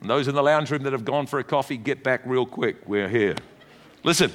And 0.00 0.10
those 0.10 0.28
in 0.28 0.34
the 0.34 0.42
lounge 0.42 0.70
room 0.70 0.82
that 0.84 0.92
have 0.92 1.04
gone 1.04 1.26
for 1.26 1.38
a 1.38 1.44
coffee, 1.44 1.76
get 1.76 2.02
back 2.02 2.22
real 2.24 2.46
quick. 2.46 2.76
We're 2.86 3.08
here. 3.08 3.36
Listen, 4.02 4.32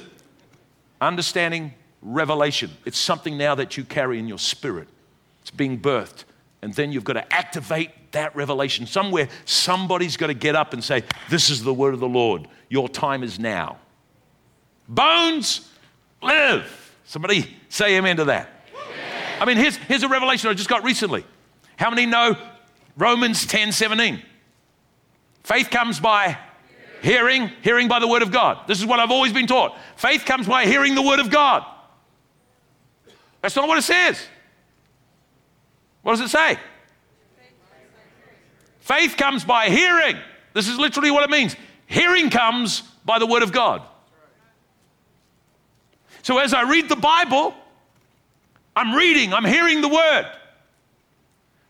understanding 1.00 1.74
revelation, 2.02 2.70
it's 2.84 2.98
something 2.98 3.36
now 3.36 3.54
that 3.54 3.76
you 3.76 3.84
carry 3.84 4.18
in 4.18 4.28
your 4.28 4.38
spirit. 4.38 4.88
It's 5.42 5.50
being 5.50 5.80
birthed. 5.80 6.24
And 6.62 6.72
then 6.74 6.92
you've 6.92 7.04
got 7.04 7.14
to 7.14 7.32
activate 7.32 7.90
that 8.12 8.34
revelation. 8.34 8.86
Somewhere, 8.86 9.28
somebody's 9.44 10.16
got 10.16 10.28
to 10.28 10.34
get 10.34 10.56
up 10.56 10.72
and 10.72 10.82
say, 10.82 11.04
This 11.28 11.50
is 11.50 11.62
the 11.62 11.74
word 11.74 11.94
of 11.94 12.00
the 12.00 12.08
Lord. 12.08 12.48
Your 12.68 12.88
time 12.88 13.22
is 13.22 13.38
now. 13.38 13.78
Bones, 14.88 15.70
live. 16.22 16.96
Somebody 17.04 17.56
say 17.68 17.96
amen 17.96 18.16
to 18.16 18.24
that. 18.26 18.50
I 19.38 19.44
mean, 19.44 19.58
here's, 19.58 19.76
here's 19.76 20.02
a 20.02 20.08
revelation 20.08 20.48
I 20.48 20.54
just 20.54 20.68
got 20.68 20.82
recently. 20.82 21.24
How 21.76 21.90
many 21.90 22.06
know 22.06 22.36
Romans 22.96 23.46
10 23.46 23.72
17? 23.72 24.22
Faith 25.44 25.70
comes 25.70 26.00
by 26.00 26.36
hearing, 27.02 27.50
hearing 27.62 27.86
by 27.86 28.00
the 28.00 28.08
word 28.08 28.22
of 28.22 28.32
God. 28.32 28.66
This 28.66 28.80
is 28.80 28.86
what 28.86 28.98
I've 28.98 29.10
always 29.10 29.32
been 29.32 29.46
taught. 29.46 29.78
Faith 29.96 30.24
comes 30.24 30.48
by 30.48 30.66
hearing 30.66 30.94
the 30.94 31.02
word 31.02 31.20
of 31.20 31.30
God. 31.30 31.64
That's 33.42 33.54
not 33.54 33.68
what 33.68 33.78
it 33.78 33.82
says. 33.82 34.20
What 36.06 36.12
does 36.12 36.20
it 36.20 36.28
say? 36.28 36.56
Faith 38.78 39.16
comes 39.16 39.44
by 39.44 39.70
hearing. 39.70 40.16
This 40.52 40.68
is 40.68 40.78
literally 40.78 41.10
what 41.10 41.24
it 41.24 41.30
means. 41.30 41.56
Hearing 41.88 42.30
comes 42.30 42.82
by 43.04 43.18
the 43.18 43.26
word 43.26 43.42
of 43.42 43.50
God. 43.50 43.82
So 46.22 46.38
as 46.38 46.54
I 46.54 46.62
read 46.62 46.88
the 46.88 46.94
Bible, 46.94 47.56
I'm 48.76 48.94
reading, 48.94 49.34
I'm 49.34 49.44
hearing 49.44 49.80
the 49.80 49.88
word. 49.88 50.30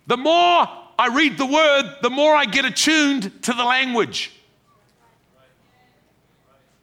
The 0.06 0.18
more 0.18 0.68
I 0.98 1.08
read 1.10 1.38
the 1.38 1.46
word, 1.46 1.96
the 2.02 2.10
more 2.10 2.36
I 2.36 2.44
get 2.44 2.66
attuned 2.66 3.42
to 3.44 3.54
the 3.54 3.64
language. 3.64 4.32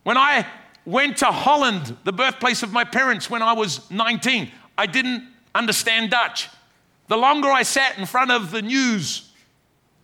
When 0.02 0.18
I 0.18 0.48
went 0.88 1.18
to 1.18 1.26
Holland, 1.26 1.98
the 2.04 2.14
birthplace 2.14 2.64
of 2.64 2.74
my 2.74 2.84
parents, 2.84 3.30
when 3.30 3.44
I 3.44 3.54
was 3.54 3.92
19, 3.92 4.50
I 4.76 4.88
didn't 4.88 5.30
understand 5.54 6.10
Dutch. 6.10 6.50
The 7.14 7.18
longer 7.18 7.52
I 7.52 7.62
sat 7.62 8.00
in 8.00 8.08
front 8.08 8.32
of 8.32 8.50
the 8.50 8.64
news, 8.64 9.30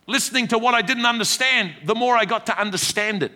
listening 0.06 0.46
to 0.46 0.58
what 0.58 0.74
I 0.74 0.80
didn't 0.80 1.06
understand, 1.06 1.74
the 1.84 1.96
more 1.96 2.16
I 2.16 2.24
got 2.24 2.46
to 2.46 2.56
understand 2.56 3.24
it. 3.24 3.32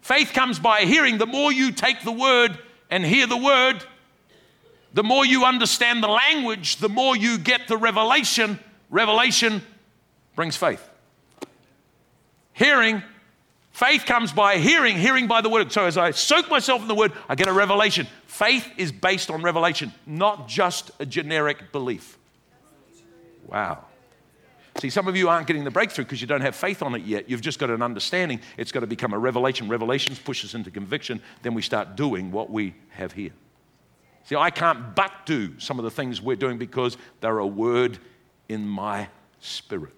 Faith 0.00 0.30
comes 0.32 0.60
by 0.60 0.82
hearing. 0.82 1.18
The 1.18 1.26
more 1.26 1.50
you 1.50 1.72
take 1.72 2.02
the 2.02 2.12
word 2.12 2.56
and 2.90 3.04
hear 3.04 3.26
the 3.26 3.36
word, 3.36 3.84
the 4.92 5.02
more 5.02 5.26
you 5.26 5.44
understand 5.44 6.00
the 6.00 6.06
language, 6.06 6.76
the 6.76 6.88
more 6.88 7.16
you 7.16 7.38
get 7.38 7.66
the 7.66 7.76
revelation. 7.76 8.60
Revelation 8.88 9.60
brings 10.36 10.56
faith. 10.56 10.88
Hearing, 12.52 13.02
faith 13.74 14.06
comes 14.06 14.32
by 14.32 14.56
hearing, 14.56 14.96
hearing 14.96 15.26
by 15.26 15.42
the 15.42 15.50
word. 15.50 15.70
So 15.70 15.84
as 15.84 15.98
I 15.98 16.12
soak 16.12 16.48
myself 16.48 16.80
in 16.80 16.88
the 16.88 16.94
word, 16.94 17.12
I 17.28 17.34
get 17.34 17.48
a 17.48 17.52
revelation. 17.52 18.06
Faith 18.26 18.66
is 18.78 18.90
based 18.90 19.30
on 19.30 19.42
revelation, 19.42 19.92
not 20.06 20.48
just 20.48 20.92
a 21.00 21.04
generic 21.04 21.72
belief. 21.72 22.16
Wow. 23.46 23.84
See, 24.78 24.90
some 24.90 25.06
of 25.06 25.16
you 25.16 25.28
aren't 25.28 25.46
getting 25.46 25.64
the 25.64 25.70
breakthrough 25.70 26.04
because 26.04 26.20
you 26.20 26.26
don't 26.26 26.40
have 26.40 26.56
faith 26.56 26.82
on 26.82 26.94
it 26.94 27.02
yet. 27.02 27.28
You've 27.28 27.40
just 27.40 27.58
got 27.58 27.70
an 27.70 27.82
understanding. 27.82 28.40
It's 28.56 28.72
got 28.72 28.80
to 28.80 28.86
become 28.86 29.12
a 29.12 29.18
revelation. 29.18 29.68
Revelations 29.68 30.18
push 30.18 30.44
us 30.44 30.54
into 30.54 30.70
conviction. 30.70 31.20
Then 31.42 31.54
we 31.54 31.62
start 31.62 31.96
doing 31.96 32.32
what 32.32 32.50
we 32.50 32.74
have 32.90 33.12
here. 33.12 33.30
See, 34.24 34.36
I 34.36 34.50
can't 34.50 34.94
but 34.94 35.26
do 35.26 35.58
some 35.60 35.78
of 35.78 35.84
the 35.84 35.90
things 35.90 36.22
we're 36.22 36.36
doing 36.36 36.58
because 36.58 36.96
they're 37.20 37.38
a 37.38 37.46
word 37.46 37.98
in 38.48 38.66
my 38.66 39.08
spirit. 39.40 39.94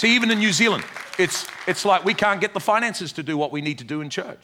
See, 0.00 0.14
even 0.14 0.30
in 0.30 0.38
New 0.38 0.54
Zealand, 0.54 0.82
it's, 1.18 1.46
it's 1.66 1.84
like 1.84 2.06
we 2.06 2.14
can't 2.14 2.40
get 2.40 2.54
the 2.54 2.58
finances 2.58 3.12
to 3.12 3.22
do 3.22 3.36
what 3.36 3.52
we 3.52 3.60
need 3.60 3.76
to 3.80 3.84
do 3.84 4.00
in 4.00 4.08
church. 4.08 4.40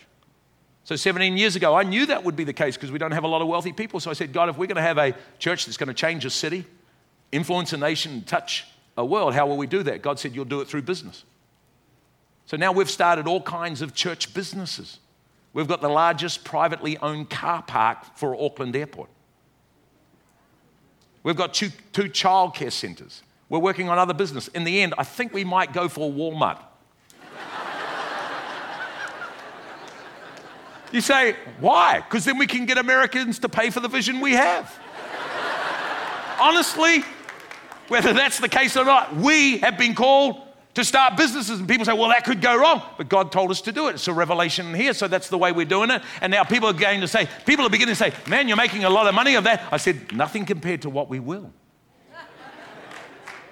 So 0.84 0.96
17 0.96 1.38
years 1.38 1.56
ago, 1.56 1.74
I 1.74 1.82
knew 1.82 2.04
that 2.04 2.24
would 2.24 2.36
be 2.36 2.44
the 2.44 2.52
case 2.52 2.76
because 2.76 2.92
we 2.92 2.98
don't 2.98 3.12
have 3.12 3.24
a 3.24 3.26
lot 3.26 3.40
of 3.40 3.48
wealthy 3.48 3.72
people. 3.72 3.98
So 3.98 4.10
I 4.10 4.12
said, 4.12 4.34
God, 4.34 4.50
if 4.50 4.58
we're 4.58 4.66
going 4.66 4.76
to 4.76 4.82
have 4.82 4.98
a 4.98 5.14
church 5.38 5.64
that's 5.64 5.78
going 5.78 5.86
to 5.86 5.94
change 5.94 6.26
a 6.26 6.30
city, 6.30 6.66
influence 7.32 7.72
a 7.72 7.78
nation, 7.78 8.22
touch 8.24 8.66
a 8.98 9.04
world, 9.06 9.32
how 9.32 9.46
will 9.46 9.56
we 9.56 9.66
do 9.66 9.82
that? 9.84 10.02
God 10.02 10.18
said, 10.18 10.34
You'll 10.34 10.44
do 10.44 10.60
it 10.60 10.68
through 10.68 10.82
business. 10.82 11.24
So 12.44 12.58
now 12.58 12.72
we've 12.72 12.90
started 12.90 13.26
all 13.26 13.40
kinds 13.40 13.80
of 13.80 13.94
church 13.94 14.34
businesses. 14.34 14.98
We've 15.54 15.66
got 15.66 15.80
the 15.80 15.88
largest 15.88 16.44
privately 16.44 16.98
owned 16.98 17.30
car 17.30 17.62
park 17.62 18.18
for 18.18 18.38
Auckland 18.38 18.76
Airport. 18.76 19.08
We've 21.22 21.34
got 21.34 21.54
two, 21.54 21.70
two 21.94 22.10
childcare 22.10 22.70
centres. 22.70 23.22
We're 23.48 23.60
working 23.60 23.88
on 23.88 23.98
other 23.98 24.14
business. 24.14 24.48
In 24.48 24.64
the 24.64 24.82
end, 24.82 24.94
I 24.98 25.04
think 25.04 25.32
we 25.32 25.44
might 25.44 25.72
go 25.72 25.88
for 25.88 26.10
Walmart. 26.10 26.58
you 30.92 31.00
say, 31.00 31.36
why? 31.60 32.00
Because 32.00 32.24
then 32.24 32.38
we 32.38 32.46
can 32.46 32.66
get 32.66 32.78
Americans 32.78 33.38
to 33.40 33.48
pay 33.48 33.70
for 33.70 33.80
the 33.80 33.88
vision 33.88 34.20
we 34.20 34.32
have. 34.32 34.76
Honestly, 36.40 37.04
whether 37.88 38.12
that's 38.12 38.40
the 38.40 38.48
case 38.48 38.76
or 38.76 38.84
not, 38.84 39.14
we 39.14 39.58
have 39.58 39.78
been 39.78 39.94
called 39.94 40.42
to 40.74 40.84
start 40.84 41.16
businesses. 41.16 41.58
And 41.58 41.68
people 41.68 41.84
say, 41.86 41.94
well, 41.94 42.08
that 42.08 42.24
could 42.24 42.42
go 42.42 42.58
wrong. 42.58 42.82
But 42.98 43.08
God 43.08 43.32
told 43.32 43.50
us 43.50 43.60
to 43.62 43.72
do 43.72 43.88
it. 43.88 43.94
It's 43.94 44.08
a 44.08 44.12
revelation 44.12 44.74
here. 44.74 44.92
So 44.92 45.08
that's 45.08 45.28
the 45.28 45.38
way 45.38 45.52
we're 45.52 45.64
doing 45.64 45.90
it. 45.90 46.02
And 46.20 46.30
now 46.30 46.44
people 46.44 46.68
are 46.68 46.74
going 46.74 47.00
to 47.00 47.08
say, 47.08 47.28
people 47.46 47.64
are 47.64 47.70
beginning 47.70 47.94
to 47.94 47.98
say, 47.98 48.12
man, 48.28 48.48
you're 48.48 48.56
making 48.56 48.84
a 48.84 48.90
lot 48.90 49.06
of 49.06 49.14
money 49.14 49.36
of 49.36 49.44
that. 49.44 49.62
I 49.72 49.78
said, 49.78 50.14
nothing 50.14 50.44
compared 50.44 50.82
to 50.82 50.90
what 50.90 51.08
we 51.08 51.20
will. 51.20 51.50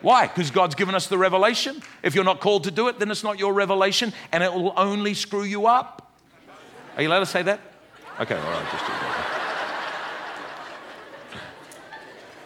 Why? 0.04 0.26
Because 0.26 0.50
God's 0.50 0.74
given 0.74 0.94
us 0.94 1.06
the 1.06 1.16
revelation. 1.16 1.82
If 2.02 2.14
you're 2.14 2.24
not 2.24 2.38
called 2.38 2.64
to 2.64 2.70
do 2.70 2.88
it, 2.88 2.98
then 2.98 3.10
it's 3.10 3.24
not 3.24 3.38
your 3.38 3.54
revelation 3.54 4.12
and 4.32 4.42
it 4.44 4.52
will 4.52 4.74
only 4.76 5.14
screw 5.14 5.44
you 5.44 5.66
up. 5.66 6.12
Are 6.94 7.02
you 7.02 7.08
allowed 7.08 7.20
to 7.20 7.26
say 7.26 7.40
that? 7.40 7.58
Okay, 8.20 8.36
all 8.36 8.50
right, 8.50 8.70
just. 8.70 8.84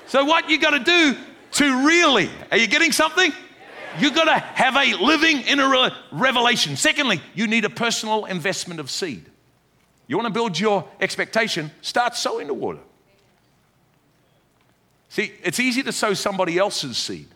So, 0.07 0.25
what 0.25 0.49
you 0.49 0.61
got 0.61 0.71
to 0.71 0.79
do 0.79 1.17
to 1.55 1.85
really, 1.85 2.31
are 2.53 2.57
you 2.57 2.69
getting 2.69 2.93
something? 2.93 3.33
You've 3.99 4.15
got 4.15 4.27
to 4.27 4.39
have 4.39 4.77
a 4.77 4.95
living 5.05 5.41
inner 5.41 5.91
revelation. 6.13 6.77
Secondly, 6.77 7.21
you 7.35 7.49
need 7.49 7.65
a 7.65 7.71
personal 7.71 8.27
investment 8.27 8.79
of 8.79 8.89
seed. 8.89 9.27
You 10.07 10.17
want 10.17 10.29
to 10.29 10.33
build 10.33 10.61
your 10.61 10.89
expectation, 11.01 11.73
start 11.83 12.15
sowing 12.15 12.47
the 12.47 12.55
water. 12.55 12.79
See, 15.09 15.33
it's 15.43 15.59
easy 15.59 15.83
to 15.83 15.91
sow 15.91 16.15
somebody 16.15 16.57
else's 16.57 16.97
seed. 16.97 17.27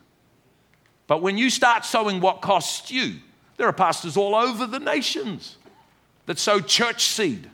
But 1.12 1.20
when 1.20 1.36
you 1.36 1.50
start 1.50 1.84
sowing 1.84 2.20
what 2.20 2.40
costs 2.40 2.90
you, 2.90 3.16
there 3.58 3.68
are 3.68 3.72
pastors 3.74 4.16
all 4.16 4.34
over 4.34 4.66
the 4.66 4.78
nations 4.78 5.58
that 6.24 6.38
sow 6.38 6.58
church 6.58 7.04
seed. 7.04 7.50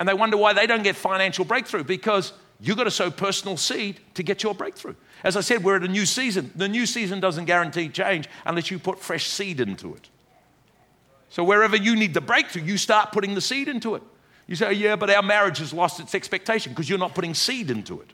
And 0.00 0.08
they 0.08 0.14
wonder 0.14 0.36
why 0.36 0.52
they 0.52 0.66
don't 0.66 0.82
get 0.82 0.96
financial 0.96 1.44
breakthrough 1.44 1.84
because 1.84 2.32
you've 2.58 2.76
got 2.76 2.82
to 2.82 2.90
sow 2.90 3.08
personal 3.08 3.56
seed 3.56 4.00
to 4.14 4.24
get 4.24 4.42
your 4.42 4.52
breakthrough. 4.52 4.96
As 5.22 5.36
I 5.36 5.42
said, 5.42 5.62
we're 5.62 5.76
at 5.76 5.84
a 5.84 5.88
new 5.88 6.04
season. 6.04 6.50
The 6.56 6.66
new 6.66 6.86
season 6.86 7.20
doesn't 7.20 7.44
guarantee 7.44 7.88
change 7.88 8.28
unless 8.44 8.68
you 8.68 8.80
put 8.80 8.98
fresh 8.98 9.28
seed 9.28 9.60
into 9.60 9.94
it. 9.94 10.08
So 11.28 11.44
wherever 11.44 11.76
you 11.76 11.94
need 11.94 12.14
the 12.14 12.20
breakthrough, 12.20 12.64
you 12.64 12.78
start 12.78 13.12
putting 13.12 13.34
the 13.34 13.40
seed 13.40 13.68
into 13.68 13.94
it. 13.94 14.02
You 14.48 14.56
say, 14.56 14.72
yeah, 14.72 14.96
but 14.96 15.08
our 15.08 15.22
marriage 15.22 15.58
has 15.58 15.72
lost 15.72 16.00
its 16.00 16.16
expectation 16.16 16.72
because 16.72 16.88
you're 16.88 16.98
not 16.98 17.14
putting 17.14 17.32
seed 17.32 17.70
into 17.70 18.00
it. 18.00 18.10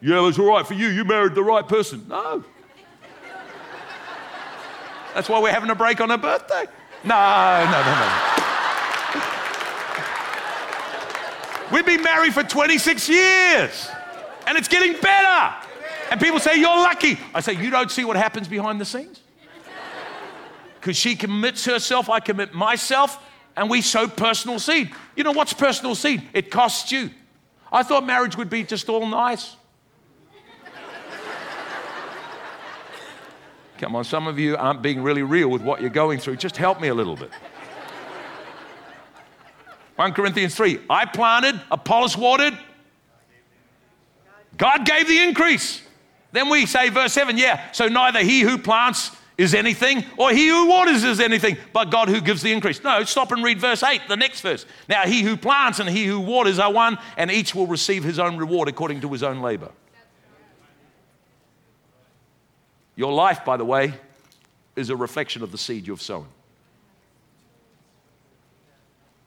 Yeah, 0.00 0.18
it 0.18 0.22
was 0.22 0.38
all 0.38 0.46
right 0.46 0.66
for 0.66 0.74
you. 0.74 0.88
You 0.88 1.04
married 1.04 1.34
the 1.34 1.42
right 1.42 1.66
person. 1.66 2.06
No. 2.08 2.44
That's 5.14 5.28
why 5.28 5.40
we're 5.40 5.52
having 5.52 5.70
a 5.70 5.74
break 5.74 6.00
on 6.00 6.10
her 6.10 6.18
birthday. 6.18 6.64
No, 7.02 7.64
no, 7.64 7.70
no, 7.70 7.94
no. 8.00 8.32
We've 11.72 11.86
been 11.86 12.02
married 12.02 12.32
for 12.34 12.42
26 12.42 13.08
years 13.08 13.88
and 14.46 14.56
it's 14.56 14.68
getting 14.68 15.00
better. 15.00 15.54
And 16.10 16.20
people 16.20 16.38
say, 16.38 16.58
You're 16.58 16.68
lucky. 16.68 17.18
I 17.34 17.40
say, 17.40 17.54
You 17.54 17.70
don't 17.70 17.90
see 17.90 18.04
what 18.04 18.16
happens 18.16 18.46
behind 18.48 18.80
the 18.80 18.84
scenes? 18.84 19.20
Because 20.80 20.96
she 20.96 21.16
commits 21.16 21.64
herself, 21.64 22.08
I 22.08 22.20
commit 22.20 22.54
myself, 22.54 23.20
and 23.56 23.68
we 23.68 23.82
sow 23.82 24.06
personal 24.06 24.60
seed. 24.60 24.92
You 25.16 25.24
know 25.24 25.32
what's 25.32 25.52
personal 25.52 25.94
seed? 25.96 26.22
It 26.32 26.50
costs 26.50 26.92
you. 26.92 27.10
I 27.72 27.82
thought 27.82 28.06
marriage 28.06 28.36
would 28.36 28.50
be 28.50 28.62
just 28.62 28.88
all 28.88 29.04
nice. 29.06 29.56
Come 33.78 33.94
on, 33.94 34.04
some 34.04 34.26
of 34.26 34.38
you 34.38 34.56
aren't 34.56 34.82
being 34.82 35.02
really 35.02 35.22
real 35.22 35.48
with 35.48 35.62
what 35.62 35.80
you're 35.80 35.90
going 35.90 36.18
through. 36.18 36.36
Just 36.36 36.56
help 36.56 36.80
me 36.80 36.88
a 36.88 36.94
little 36.94 37.16
bit. 37.16 37.30
1 39.96 40.12
Corinthians 40.12 40.54
3 40.54 40.80
I 40.88 41.06
planted, 41.06 41.60
Apollos 41.70 42.16
watered, 42.16 42.56
God 44.56 44.86
gave 44.86 45.08
the 45.08 45.18
increase. 45.20 45.82
Then 46.32 46.48
we 46.48 46.66
say, 46.66 46.88
verse 46.88 47.12
7, 47.12 47.38
yeah, 47.38 47.72
so 47.72 47.88
neither 47.88 48.20
he 48.20 48.40
who 48.40 48.58
plants 48.58 49.10
is 49.38 49.54
anything 49.54 50.04
or 50.16 50.30
he 50.30 50.48
who 50.48 50.68
waters 50.68 51.04
is 51.04 51.20
anything, 51.20 51.56
but 51.72 51.90
God 51.90 52.08
who 52.08 52.20
gives 52.20 52.42
the 52.42 52.52
increase. 52.52 52.82
No, 52.82 53.04
stop 53.04 53.32
and 53.32 53.42
read 53.42 53.58
verse 53.58 53.82
8, 53.82 54.02
the 54.08 54.16
next 54.16 54.40
verse. 54.40 54.66
Now, 54.88 55.04
he 55.04 55.22
who 55.22 55.36
plants 55.36 55.78
and 55.78 55.88
he 55.88 56.04
who 56.04 56.20
waters 56.20 56.58
are 56.58 56.72
one, 56.72 56.98
and 57.16 57.30
each 57.30 57.54
will 57.54 57.66
receive 57.66 58.04
his 58.04 58.18
own 58.18 58.36
reward 58.36 58.68
according 58.68 59.00
to 59.02 59.08
his 59.12 59.22
own 59.22 59.40
labor. 59.40 59.70
Your 62.96 63.12
life, 63.12 63.44
by 63.44 63.58
the 63.58 63.64
way, 63.64 63.92
is 64.74 64.90
a 64.90 64.96
reflection 64.96 65.42
of 65.42 65.52
the 65.52 65.58
seed 65.58 65.86
you've 65.86 66.02
sown. 66.02 66.26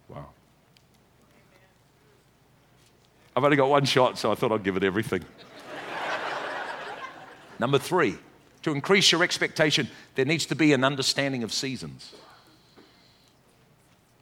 Wow. 0.09 0.29
I've 3.35 3.43
only 3.43 3.57
got 3.57 3.69
one 3.69 3.85
shot, 3.85 4.17
so 4.17 4.31
I 4.31 4.35
thought 4.35 4.51
I'd 4.51 4.63
give 4.63 4.75
it 4.75 4.83
everything. 4.83 5.23
Number 7.59 7.77
three, 7.77 8.17
to 8.63 8.71
increase 8.71 9.11
your 9.11 9.23
expectation, 9.23 9.87
there 10.15 10.25
needs 10.25 10.47
to 10.47 10.55
be 10.55 10.73
an 10.73 10.83
understanding 10.83 11.43
of 11.43 11.53
seasons. 11.53 12.13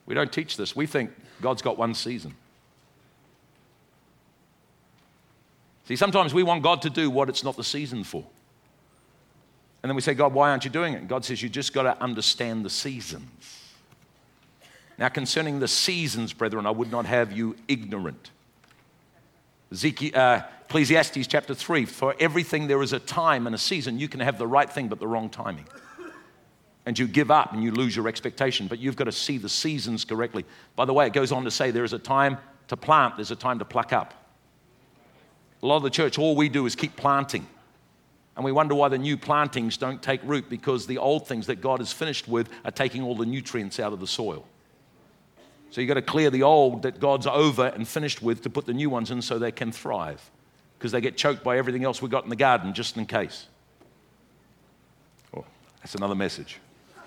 We 0.06 0.14
don't 0.14 0.32
teach 0.32 0.58
this. 0.58 0.76
We 0.76 0.86
think 0.86 1.12
God's 1.42 1.62
got 1.62 1.78
one 1.78 1.94
season. 1.94 2.36
See, 5.88 5.96
sometimes 5.96 6.34
we 6.34 6.44
want 6.44 6.64
God 6.64 6.82
to 6.82 6.90
do 6.90 7.10
what 7.10 7.30
it's 7.30 7.46
not 7.46 7.56
the 7.56 7.64
season 7.64 8.04
for. 8.04 8.26
And 9.88 9.90
then 9.90 9.96
we 9.96 10.02
say, 10.02 10.16
God, 10.16 10.34
why 10.34 10.50
aren't 10.50 10.66
you 10.66 10.70
doing 10.70 10.96
it? 10.96 10.98
And 10.98 11.08
God 11.08 11.24
says, 11.24 11.42
you 11.42 11.48
just 11.48 11.72
got 11.72 11.84
to 11.84 11.98
understand 12.04 12.66
the 12.66 12.70
seasons. 12.70 13.72
Now, 14.98 15.08
concerning 15.08 15.62
the 15.62 15.68
seasons, 15.70 16.34
brethren, 16.34 16.66
I 16.66 16.72
would 16.72 16.92
not 16.92 17.06
have 17.06 17.32
you 17.32 17.56
ignorant. 17.70 18.32
Uh, 19.72 20.42
Ecclesiastes 20.66 21.26
chapter 21.28 21.56
3 21.56 21.86
For 21.86 22.14
everything 22.20 22.68
there 22.68 22.82
is 22.82 22.92
a 22.92 23.00
time 23.00 23.48
and 23.48 23.56
a 23.56 23.58
season. 23.58 23.98
You 23.98 24.10
can 24.10 24.20
have 24.20 24.38
the 24.38 24.46
right 24.46 24.70
thing, 24.70 24.90
but 24.90 25.00
the 25.00 25.08
wrong 25.08 25.30
timing. 25.30 25.70
And 26.86 27.00
you 27.00 27.08
give 27.08 27.32
up 27.32 27.54
and 27.54 27.64
you 27.64 27.72
lose 27.72 27.96
your 27.96 28.10
expectation, 28.10 28.68
but 28.68 28.80
you've 28.80 28.98
got 28.98 29.06
to 29.06 29.14
see 29.14 29.38
the 29.38 29.48
seasons 29.48 30.04
correctly. 30.04 30.44
By 30.76 30.84
the 30.84 30.94
way, 30.94 31.08
it 31.08 31.14
goes 31.14 31.32
on 31.32 31.46
to 31.46 31.52
say 31.52 31.72
there 31.72 31.86
is 31.86 31.94
a 31.94 31.98
time 31.98 32.40
to 32.68 32.76
plant, 32.76 33.16
there's 33.16 33.32
a 33.32 33.38
time 33.38 33.60
to 33.60 33.66
pluck 33.66 33.94
up. 33.94 34.14
A 35.64 35.66
lot 35.66 35.78
of 35.78 35.84
the 35.84 35.90
church, 35.90 36.20
all 36.20 36.36
we 36.36 36.50
do 36.50 36.66
is 36.66 36.76
keep 36.76 36.98
planting. 36.98 37.48
And 38.38 38.46
we 38.46 38.52
wonder 38.52 38.76
why 38.76 38.88
the 38.88 39.00
new 39.00 39.18
plantings 39.18 39.78
don't 39.78 40.00
take 40.00 40.22
root 40.24 40.48
because 40.48 40.86
the 40.86 41.00
old 41.00 41.28
things 41.28 41.48
that 41.48 41.60
God 41.60 41.80
has 41.80 41.92
finished 41.92 42.28
with 42.28 42.50
are 42.64 42.72
taking 42.72 43.02
all 43.02 43.16
the 43.16 43.26
nutrients 43.26 43.80
out 43.80 43.94
of 43.94 44.00
the 44.00 44.06
soil. 44.06 44.46
So 45.72 45.82
you've 45.82 45.88
got 45.88 45.96
to 45.96 46.04
clear 46.04 46.30
the 46.30 46.44
old 46.44 46.84
that 46.84 47.00
God's 47.00 47.26
over 47.26 47.66
and 47.66 47.88
finished 47.88 48.22
with 48.22 48.44
to 48.44 48.52
put 48.52 48.68
the 48.68 48.76
new 48.76 48.92
ones 48.92 49.10
in 49.10 49.24
so 49.24 49.40
they 49.40 49.52
can 49.52 49.72
thrive 49.72 50.30
because 50.78 50.92
they 50.92 51.02
get 51.02 51.18
choked 51.18 51.44
by 51.44 51.58
everything 51.58 51.84
else 51.84 52.00
we 52.00 52.10
got 52.10 52.26
in 52.26 52.30
the 52.30 52.36
garden 52.36 52.76
just 52.76 52.96
in 52.96 53.08
case. 53.08 53.48
Oh, 55.36 55.44
that's 55.80 55.96
another 55.96 56.16
message. 56.16 56.60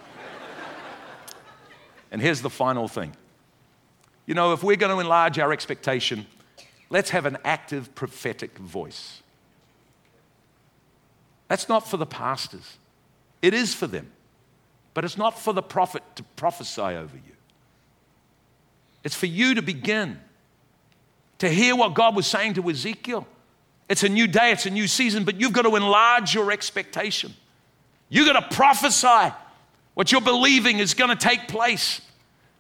and 2.11 2.21
here's 2.21 2.43
the 2.43 2.51
final 2.51 2.89
thing. 2.89 3.15
You 4.27 4.35
know, 4.35 4.53
if 4.53 4.65
we're 4.65 4.75
going 4.75 4.93
to 4.93 5.01
enlarge 5.01 5.39
our 5.39 5.53
expectation, 5.53 6.27
let's 6.91 7.11
have 7.11 7.25
an 7.25 7.39
active 7.45 7.95
prophetic 7.95 8.59
voice. 8.59 9.23
That's 11.51 11.69
not 11.69 11.89
for 11.89 11.97
the 11.97 12.07
pastors. 12.07 12.79
It 13.43 13.55
is 13.55 13.75
for 13.75 13.89
them. 13.89 14.13
But 14.95 15.05
it's 15.05 15.19
not 15.19 15.37
for 15.37 15.53
the 15.53 15.63
prophet 15.63 16.05
to 16.15 16.23
prophesy 16.37 16.81
over 16.81 17.17
you. 17.17 17.33
It's 19.03 19.17
for 19.17 19.27
you 19.27 19.57
to 19.57 19.63
begin 19.63 20.21
to 21.39 21.49
hear 21.49 21.75
what 21.75 21.95
God 21.95 22.15
was 22.15 22.29
saying 22.29 22.55
to 22.55 22.71
Ezekiel. 22.71 23.27
It's 23.89 24.05
a 24.05 24.09
new 24.09 24.29
day, 24.29 24.53
it's 24.53 24.67
a 24.67 24.71
new 24.71 24.87
season, 24.87 25.25
but 25.25 25.41
you've 25.41 25.53
got 25.53 25.63
to 25.63 25.75
enlarge 25.75 26.37
your 26.37 26.53
expectation. 26.53 27.35
You've 28.09 28.29
got 28.29 28.49
to 28.49 28.55
prophesy 28.55 29.35
what 29.95 30.13
you're 30.13 30.21
believing 30.21 30.79
is 30.79 30.95
going 30.95 31.11
to 31.11 31.17
take 31.17 31.49
place. 31.49 32.01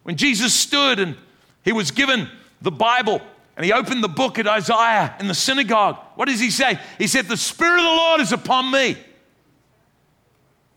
When 0.02 0.16
Jesus 0.16 0.52
stood 0.52 0.98
and 0.98 1.16
he 1.64 1.70
was 1.70 1.92
given 1.92 2.28
the 2.60 2.72
Bible, 2.72 3.22
and 3.56 3.64
he 3.64 3.72
opened 3.72 4.02
the 4.02 4.08
book 4.08 4.38
at 4.38 4.48
Isaiah 4.48 5.14
in 5.20 5.28
the 5.28 5.34
synagogue. 5.34 5.96
What 6.20 6.28
does 6.28 6.38
he 6.38 6.50
say? 6.50 6.78
He 6.98 7.06
said, 7.06 7.28
The 7.28 7.36
Spirit 7.38 7.78
of 7.78 7.84
the 7.84 7.88
Lord 7.88 8.20
is 8.20 8.30
upon 8.30 8.70
me. 8.70 8.94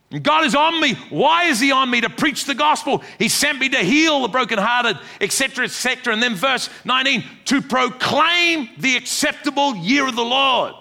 And 0.10 0.23
God 0.23 0.45
is 0.45 0.56
on 0.56 0.79
me. 0.79 0.93
Why 1.10 1.47
is 1.47 1.60
he 1.60 1.73
on 1.73 1.89
me? 1.89 1.99
To 1.99 2.10
preach 2.10 2.45
the 2.45 2.56
gospel. 2.56 3.03
He 3.19 3.27
sent 3.27 3.60
me 3.60 3.67
to 3.67 3.79
heal 3.79 4.21
the 4.21 4.29
brokenhearted, 4.29 4.99
etc., 5.19 5.65
etc. 5.65 6.13
And 6.13 6.23
then 6.23 6.36
verse 6.36 6.69
19, 6.86 7.25
to 7.43 7.62
proclaim 7.62 8.69
the 8.77 8.95
acceptable 8.95 9.75
year 9.75 10.08
of 10.08 10.15
the 10.15 10.23
Lord. 10.23 10.75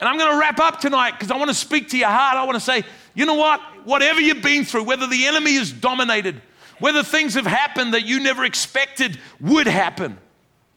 And 0.00 0.08
I'm 0.08 0.16
going 0.16 0.32
to 0.32 0.38
wrap 0.38 0.58
up 0.58 0.80
tonight 0.80 1.10
because 1.10 1.30
I 1.30 1.36
want 1.36 1.50
to 1.50 1.54
speak 1.54 1.90
to 1.90 1.98
your 1.98 2.08
heart. 2.08 2.38
I 2.38 2.44
want 2.44 2.56
to 2.56 2.64
say, 2.64 2.82
you 3.12 3.26
know 3.26 3.34
what? 3.34 3.60
Whatever 3.84 4.22
you've 4.22 4.42
been 4.42 4.64
through, 4.64 4.84
whether 4.84 5.06
the 5.06 5.26
enemy 5.26 5.56
is 5.56 5.70
dominated, 5.70 6.40
whether 6.78 7.02
things 7.02 7.34
have 7.34 7.44
happened 7.44 7.92
that 7.92 8.06
you 8.06 8.20
never 8.20 8.42
expected 8.42 9.20
would 9.38 9.66
happen, 9.66 10.16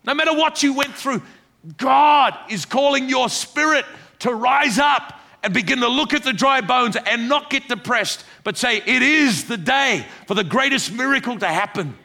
no 0.06 0.14
matter 0.14 0.34
what 0.34 0.62
you 0.62 0.74
went 0.74 0.94
through, 0.94 1.22
God 1.78 2.38
is 2.50 2.66
calling 2.66 3.10
your 3.10 3.30
spirit 3.30 3.86
to 4.20 4.34
rise 4.34 4.78
up 4.80 5.20
and 5.44 5.54
begin 5.54 5.80
to 5.80 5.88
look 5.88 6.14
at 6.14 6.24
the 6.24 6.34
dry 6.34 6.62
bones 6.62 6.96
and 6.96 7.30
not 7.30 7.50
get 7.50 7.68
depressed, 7.68 8.26
but 8.44 8.58
say, 8.58 8.78
It 8.78 9.02
is 9.02 9.46
the 9.46 9.58
day 9.58 10.06
for 10.28 10.34
the 10.34 10.44
greatest 10.44 10.92
miracle 10.92 11.38
to 11.38 11.48
happen. 11.48 11.98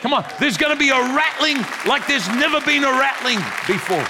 Come 0.00 0.12
on, 0.12 0.24
there's 0.40 0.56
going 0.56 0.72
to 0.72 0.78
be 0.78 0.88
a 0.88 0.98
rattling 0.98 1.58
like 1.86 2.08
there's 2.08 2.26
never 2.28 2.60
been 2.60 2.82
a 2.82 2.90
rattling 2.90 3.38
before. 3.68 4.04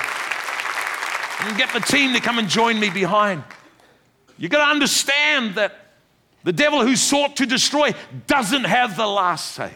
And 1.46 1.58
get 1.58 1.72
the 1.74 1.80
team 1.80 2.14
to 2.14 2.20
come 2.20 2.38
and 2.38 2.48
join 2.48 2.80
me 2.80 2.88
behind. 2.88 3.42
You've 4.38 4.50
got 4.50 4.64
to 4.64 4.70
understand 4.70 5.56
that 5.56 5.76
the 6.44 6.52
devil 6.52 6.80
who 6.80 6.96
sought 6.96 7.36
to 7.36 7.46
destroy 7.46 7.92
doesn't 8.26 8.64
have 8.64 8.96
the 8.96 9.06
last 9.06 9.52
say. 9.52 9.72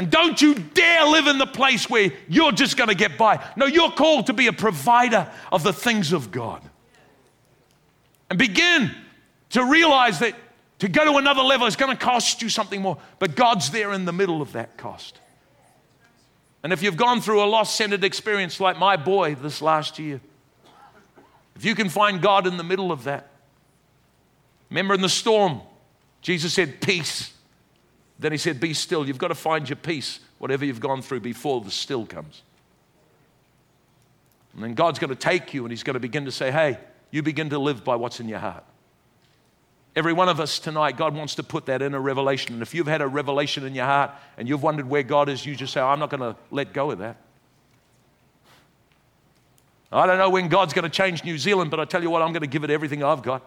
And 0.00 0.10
don't 0.10 0.40
you 0.40 0.54
dare 0.54 1.04
live 1.04 1.26
in 1.26 1.36
the 1.36 1.46
place 1.46 1.90
where 1.90 2.10
you're 2.26 2.52
just 2.52 2.78
going 2.78 2.88
to 2.88 2.94
get 2.94 3.18
by. 3.18 3.44
No, 3.54 3.66
you're 3.66 3.90
called 3.90 4.28
to 4.28 4.32
be 4.32 4.46
a 4.46 4.52
provider 4.52 5.30
of 5.52 5.62
the 5.62 5.74
things 5.74 6.14
of 6.14 6.30
God. 6.30 6.62
And 8.30 8.38
begin 8.38 8.92
to 9.50 9.62
realize 9.62 10.20
that 10.20 10.34
to 10.78 10.88
go 10.88 11.04
to 11.04 11.18
another 11.18 11.42
level 11.42 11.66
is 11.66 11.76
going 11.76 11.94
to 11.94 12.02
cost 12.02 12.40
you 12.40 12.48
something 12.48 12.80
more, 12.80 12.96
but 13.18 13.36
God's 13.36 13.72
there 13.72 13.92
in 13.92 14.06
the 14.06 14.12
middle 14.12 14.40
of 14.40 14.52
that 14.52 14.78
cost. 14.78 15.20
And 16.62 16.72
if 16.72 16.82
you've 16.82 16.96
gone 16.96 17.20
through 17.20 17.44
a 17.44 17.44
loss 17.44 17.74
centered 17.74 18.02
experience 18.02 18.58
like 18.58 18.78
my 18.78 18.96
boy 18.96 19.34
this 19.34 19.60
last 19.60 19.98
year, 19.98 20.22
if 21.56 21.66
you 21.66 21.74
can 21.74 21.90
find 21.90 22.22
God 22.22 22.46
in 22.46 22.56
the 22.56 22.64
middle 22.64 22.90
of 22.90 23.04
that, 23.04 23.28
remember 24.70 24.94
in 24.94 25.02
the 25.02 25.10
storm, 25.10 25.60
Jesus 26.22 26.54
said, 26.54 26.80
Peace 26.80 27.34
then 28.20 28.32
he 28.32 28.38
said, 28.38 28.60
Be 28.60 28.74
still. 28.74 29.06
You've 29.06 29.18
got 29.18 29.28
to 29.28 29.34
find 29.34 29.68
your 29.68 29.76
peace, 29.76 30.20
whatever 30.38 30.64
you've 30.64 30.80
gone 30.80 31.02
through 31.02 31.20
before 31.20 31.60
the 31.60 31.70
still 31.70 32.06
comes. 32.06 32.42
And 34.54 34.62
then 34.62 34.74
God's 34.74 34.98
going 34.98 35.10
to 35.10 35.16
take 35.16 35.54
you 35.54 35.64
and 35.64 35.72
He's 35.72 35.82
going 35.82 35.94
to 35.94 36.00
begin 36.00 36.24
to 36.26 36.32
say, 36.32 36.50
hey, 36.50 36.78
you 37.10 37.22
begin 37.22 37.50
to 37.50 37.58
live 37.58 37.84
by 37.84 37.96
what's 37.96 38.20
in 38.20 38.28
your 38.28 38.38
heart. 38.38 38.64
Every 39.96 40.12
one 40.12 40.28
of 40.28 40.38
us 40.38 40.58
tonight, 40.58 40.96
God 40.96 41.16
wants 41.16 41.34
to 41.36 41.42
put 41.42 41.66
that 41.66 41.82
in 41.82 41.94
a 41.94 42.00
revelation. 42.00 42.54
And 42.54 42.62
if 42.62 42.74
you've 42.74 42.86
had 42.86 43.00
a 43.00 43.08
revelation 43.08 43.64
in 43.64 43.74
your 43.74 43.86
heart 43.86 44.12
and 44.36 44.48
you've 44.48 44.62
wondered 44.62 44.88
where 44.88 45.02
God 45.02 45.28
is, 45.28 45.44
you 45.44 45.56
just 45.56 45.72
say, 45.72 45.80
I'm 45.80 45.98
not 45.98 46.10
going 46.10 46.20
to 46.20 46.36
let 46.50 46.72
go 46.72 46.92
of 46.92 46.98
that. 46.98 47.16
I 49.92 50.06
don't 50.06 50.18
know 50.18 50.30
when 50.30 50.48
God's 50.48 50.72
going 50.72 50.84
to 50.84 50.90
change 50.90 51.24
New 51.24 51.36
Zealand, 51.36 51.72
but 51.72 51.80
I 51.80 51.84
tell 51.84 52.02
you 52.02 52.10
what, 52.10 52.22
I'm 52.22 52.32
going 52.32 52.42
to 52.42 52.48
give 52.48 52.62
it 52.62 52.70
everything 52.70 53.02
I've 53.02 53.22
got. 53.22 53.42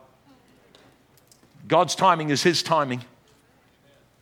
God's 1.69 1.95
timing 1.95 2.29
is 2.29 2.43
His 2.43 2.61
timing. 2.61 3.05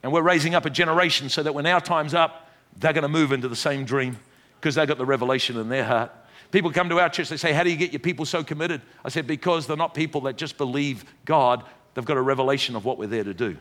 And 0.03 0.11
we're 0.11 0.21
raising 0.21 0.55
up 0.55 0.65
a 0.65 0.69
generation 0.69 1.29
so 1.29 1.43
that 1.43 1.53
when 1.53 1.65
our 1.65 1.81
time's 1.81 2.13
up, 2.13 2.49
they're 2.77 2.93
going 2.93 3.03
to 3.03 3.09
move 3.09 3.31
into 3.31 3.47
the 3.47 3.55
same 3.55 3.85
dream 3.85 4.17
because 4.59 4.75
they've 4.75 4.87
got 4.87 4.97
the 4.97 5.05
revelation 5.05 5.57
in 5.57 5.69
their 5.69 5.83
heart. 5.83 6.11
People 6.51 6.71
come 6.71 6.89
to 6.89 6.99
our 6.99 7.09
church, 7.09 7.29
they 7.29 7.37
say, 7.37 7.53
How 7.53 7.63
do 7.63 7.69
you 7.69 7.77
get 7.77 7.91
your 7.91 7.99
people 7.99 8.25
so 8.25 8.43
committed? 8.43 8.81
I 9.05 9.09
said, 9.09 9.25
Because 9.25 9.67
they're 9.67 9.77
not 9.77 9.93
people 9.93 10.21
that 10.21 10.37
just 10.37 10.57
believe 10.57 11.05
God, 11.25 11.63
they've 11.93 12.05
got 12.05 12.17
a 12.17 12.21
revelation 12.21 12.75
of 12.75 12.83
what 12.83 12.97
we're 12.97 13.07
there 13.07 13.23
to 13.23 13.33
do. 13.33 13.57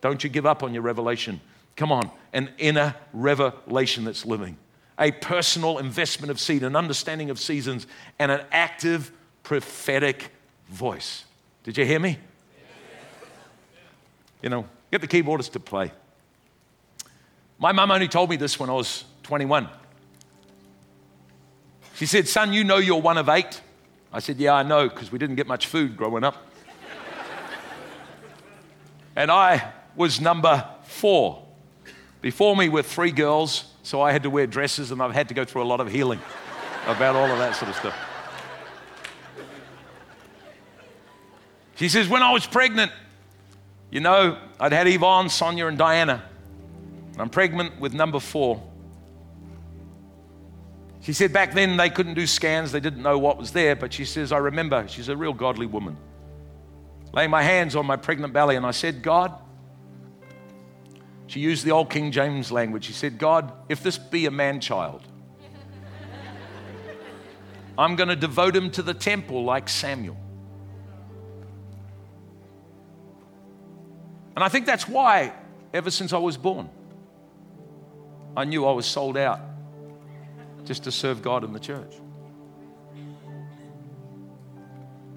Don't 0.00 0.24
you 0.24 0.30
give 0.30 0.46
up 0.46 0.62
on 0.62 0.74
your 0.74 0.82
revelation. 0.82 1.40
Come 1.76 1.92
on, 1.92 2.10
an 2.32 2.50
inner 2.58 2.94
revelation 3.12 4.04
that's 4.04 4.26
living, 4.26 4.56
a 4.98 5.12
personal 5.12 5.78
investment 5.78 6.30
of 6.30 6.40
seed, 6.40 6.62
an 6.64 6.76
understanding 6.76 7.30
of 7.30 7.38
seasons, 7.38 7.86
and 8.18 8.30
an 8.30 8.44
active 8.50 9.12
prophetic 9.42 10.30
voice. 10.68 11.24
Did 11.64 11.78
you 11.78 11.86
hear 11.86 12.00
me? 12.00 12.18
You 14.42 14.48
know, 14.48 14.66
get 14.92 15.00
the 15.00 15.08
keyboardist 15.08 15.52
to 15.52 15.60
play. 15.60 15.90
My 17.58 17.72
mum 17.72 17.90
only 17.90 18.08
told 18.08 18.28
me 18.28 18.36
this 18.36 18.60
when 18.60 18.68
I 18.68 18.74
was 18.74 19.04
21. 19.22 19.68
She 21.94 22.06
said, 22.06 22.28
Son, 22.28 22.52
you 22.52 22.62
know 22.62 22.76
you're 22.76 23.00
one 23.00 23.16
of 23.16 23.28
eight. 23.28 23.62
I 24.12 24.20
said, 24.20 24.38
Yeah, 24.38 24.52
I 24.52 24.62
know, 24.62 24.88
because 24.88 25.10
we 25.10 25.18
didn't 25.18 25.36
get 25.36 25.46
much 25.46 25.66
food 25.66 25.96
growing 25.96 26.24
up. 26.24 26.46
and 29.16 29.30
I 29.30 29.72
was 29.96 30.20
number 30.20 30.68
four. 30.84 31.42
Before 32.20 32.54
me 32.54 32.68
were 32.68 32.82
three 32.82 33.12
girls, 33.12 33.64
so 33.82 34.02
I 34.02 34.12
had 34.12 34.22
to 34.24 34.30
wear 34.30 34.46
dresses 34.46 34.90
and 34.90 35.02
I've 35.02 35.14
had 35.14 35.28
to 35.28 35.34
go 35.34 35.44
through 35.44 35.62
a 35.62 35.64
lot 35.64 35.80
of 35.80 35.90
healing 35.90 36.20
about 36.86 37.16
all 37.16 37.30
of 37.30 37.38
that 37.38 37.56
sort 37.56 37.70
of 37.70 37.76
stuff. 37.76 37.96
She 41.76 41.88
says, 41.88 42.08
When 42.08 42.22
I 42.22 42.32
was 42.32 42.46
pregnant, 42.46 42.92
you 43.92 44.00
know, 44.00 44.38
I'd 44.58 44.72
had 44.72 44.88
Yvonne, 44.88 45.28
Sonia, 45.28 45.66
and 45.66 45.76
Diana. 45.76 46.24
I'm 47.18 47.28
pregnant 47.28 47.78
with 47.78 47.92
number 47.92 48.18
four. 48.18 48.62
She 51.02 51.12
said 51.12 51.30
back 51.30 51.52
then 51.52 51.76
they 51.76 51.90
couldn't 51.90 52.14
do 52.14 52.26
scans, 52.26 52.72
they 52.72 52.80
didn't 52.80 53.02
know 53.02 53.18
what 53.18 53.36
was 53.36 53.52
there, 53.52 53.76
but 53.76 53.92
she 53.92 54.06
says, 54.06 54.32
I 54.32 54.38
remember, 54.38 54.88
she's 54.88 55.10
a 55.10 55.16
real 55.16 55.34
godly 55.34 55.66
woman. 55.66 55.98
Laying 57.12 57.28
my 57.28 57.42
hands 57.42 57.76
on 57.76 57.84
my 57.84 57.96
pregnant 57.96 58.32
belly, 58.32 58.56
and 58.56 58.64
I 58.64 58.70
said, 58.70 59.02
God, 59.02 59.34
she 61.26 61.40
used 61.40 61.66
the 61.66 61.72
old 61.72 61.90
King 61.90 62.12
James 62.12 62.50
language. 62.50 62.84
She 62.84 62.94
said, 62.94 63.18
God, 63.18 63.52
if 63.68 63.82
this 63.82 63.98
be 63.98 64.24
a 64.24 64.30
man 64.30 64.58
child, 64.60 65.02
I'm 67.76 67.94
going 67.96 68.08
to 68.08 68.16
devote 68.16 68.56
him 68.56 68.70
to 68.70 68.82
the 68.82 68.94
temple 68.94 69.44
like 69.44 69.68
Samuel. 69.68 70.16
And 74.34 74.44
I 74.44 74.48
think 74.48 74.66
that's 74.66 74.88
why, 74.88 75.32
ever 75.74 75.90
since 75.90 76.12
I 76.12 76.18
was 76.18 76.36
born, 76.36 76.68
I 78.36 78.44
knew 78.44 78.66
I 78.66 78.72
was 78.72 78.86
sold 78.86 79.16
out 79.16 79.40
just 80.64 80.84
to 80.84 80.92
serve 80.92 81.22
God 81.22 81.44
in 81.44 81.52
the 81.52 81.60
church. 81.60 81.94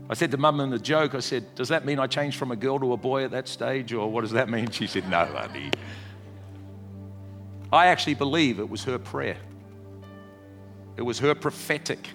I 0.08 0.14
said 0.14 0.32
to 0.32 0.38
mum 0.38 0.60
in 0.60 0.70
the 0.70 0.80
joke, 0.80 1.16
I 1.16 1.20
said, 1.20 1.56
Does 1.56 1.70
that 1.70 1.86
mean 1.86 1.98
I 1.98 2.08
changed 2.08 2.38
from 2.38 2.52
a 2.52 2.56
girl 2.56 2.78
to 2.80 2.94
a 2.94 2.98
boy 2.98 3.24
at 3.24 3.32
that 3.32 3.48
stage, 3.48 3.92
or 3.94 4.12
what 4.12 4.22
does 4.22 4.32
that 4.32 4.50
mean? 4.50 4.70
She 4.70 4.86
said, 4.86 5.10
No, 5.10 5.26
honey. 5.26 5.72
I 7.74 7.88
actually 7.88 8.14
believe 8.14 8.60
it 8.60 8.70
was 8.70 8.84
her 8.84 9.00
prayer, 9.00 9.38
it 10.98 11.02
was 11.02 11.20
her 11.20 11.34
prophetic 11.34 12.10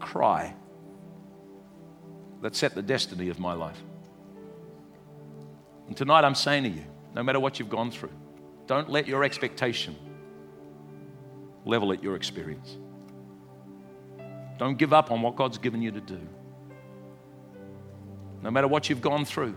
cry 0.00 0.54
that 2.42 2.54
set 2.54 2.74
the 2.74 2.82
destiny 2.82 3.28
of 3.30 3.40
my 3.40 3.54
life. 3.54 3.80
And 5.88 5.96
tonight 5.96 6.24
I'm 6.24 6.34
saying 6.34 6.62
to 6.64 6.68
you, 6.68 6.84
no 7.14 7.22
matter 7.22 7.40
what 7.40 7.58
you've 7.58 7.70
gone 7.70 7.90
through, 7.90 8.12
don't 8.66 8.88
let 8.90 9.08
your 9.08 9.24
expectation 9.24 9.96
level 11.64 11.92
at 11.92 12.02
your 12.02 12.14
experience. 12.14 12.76
Don't 14.58 14.76
give 14.76 14.92
up 14.92 15.10
on 15.10 15.22
what 15.22 15.36
God's 15.36 15.58
given 15.58 15.80
you 15.80 15.90
to 15.90 16.00
do. 16.00 16.20
No 18.42 18.50
matter 18.50 18.68
what 18.68 18.88
you've 18.88 19.00
gone 19.00 19.24
through, 19.24 19.56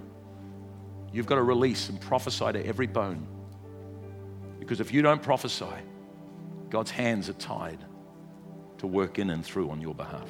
you've 1.11 1.25
got 1.25 1.35
to 1.35 1.43
release 1.43 1.89
and 1.89 1.99
prophesy 1.99 2.51
to 2.53 2.65
every 2.65 2.87
bone. 2.87 3.27
Because 4.59 4.79
if 4.79 4.93
you 4.93 5.01
don't 5.01 5.21
prophesy, 5.21 5.65
God's 6.69 6.91
hands 6.91 7.29
are 7.29 7.33
tied 7.33 7.79
to 8.77 8.87
work 8.87 9.19
in 9.19 9.29
and 9.29 9.45
through 9.45 9.69
on 9.69 9.81
your 9.81 9.93
behalf. 9.93 10.29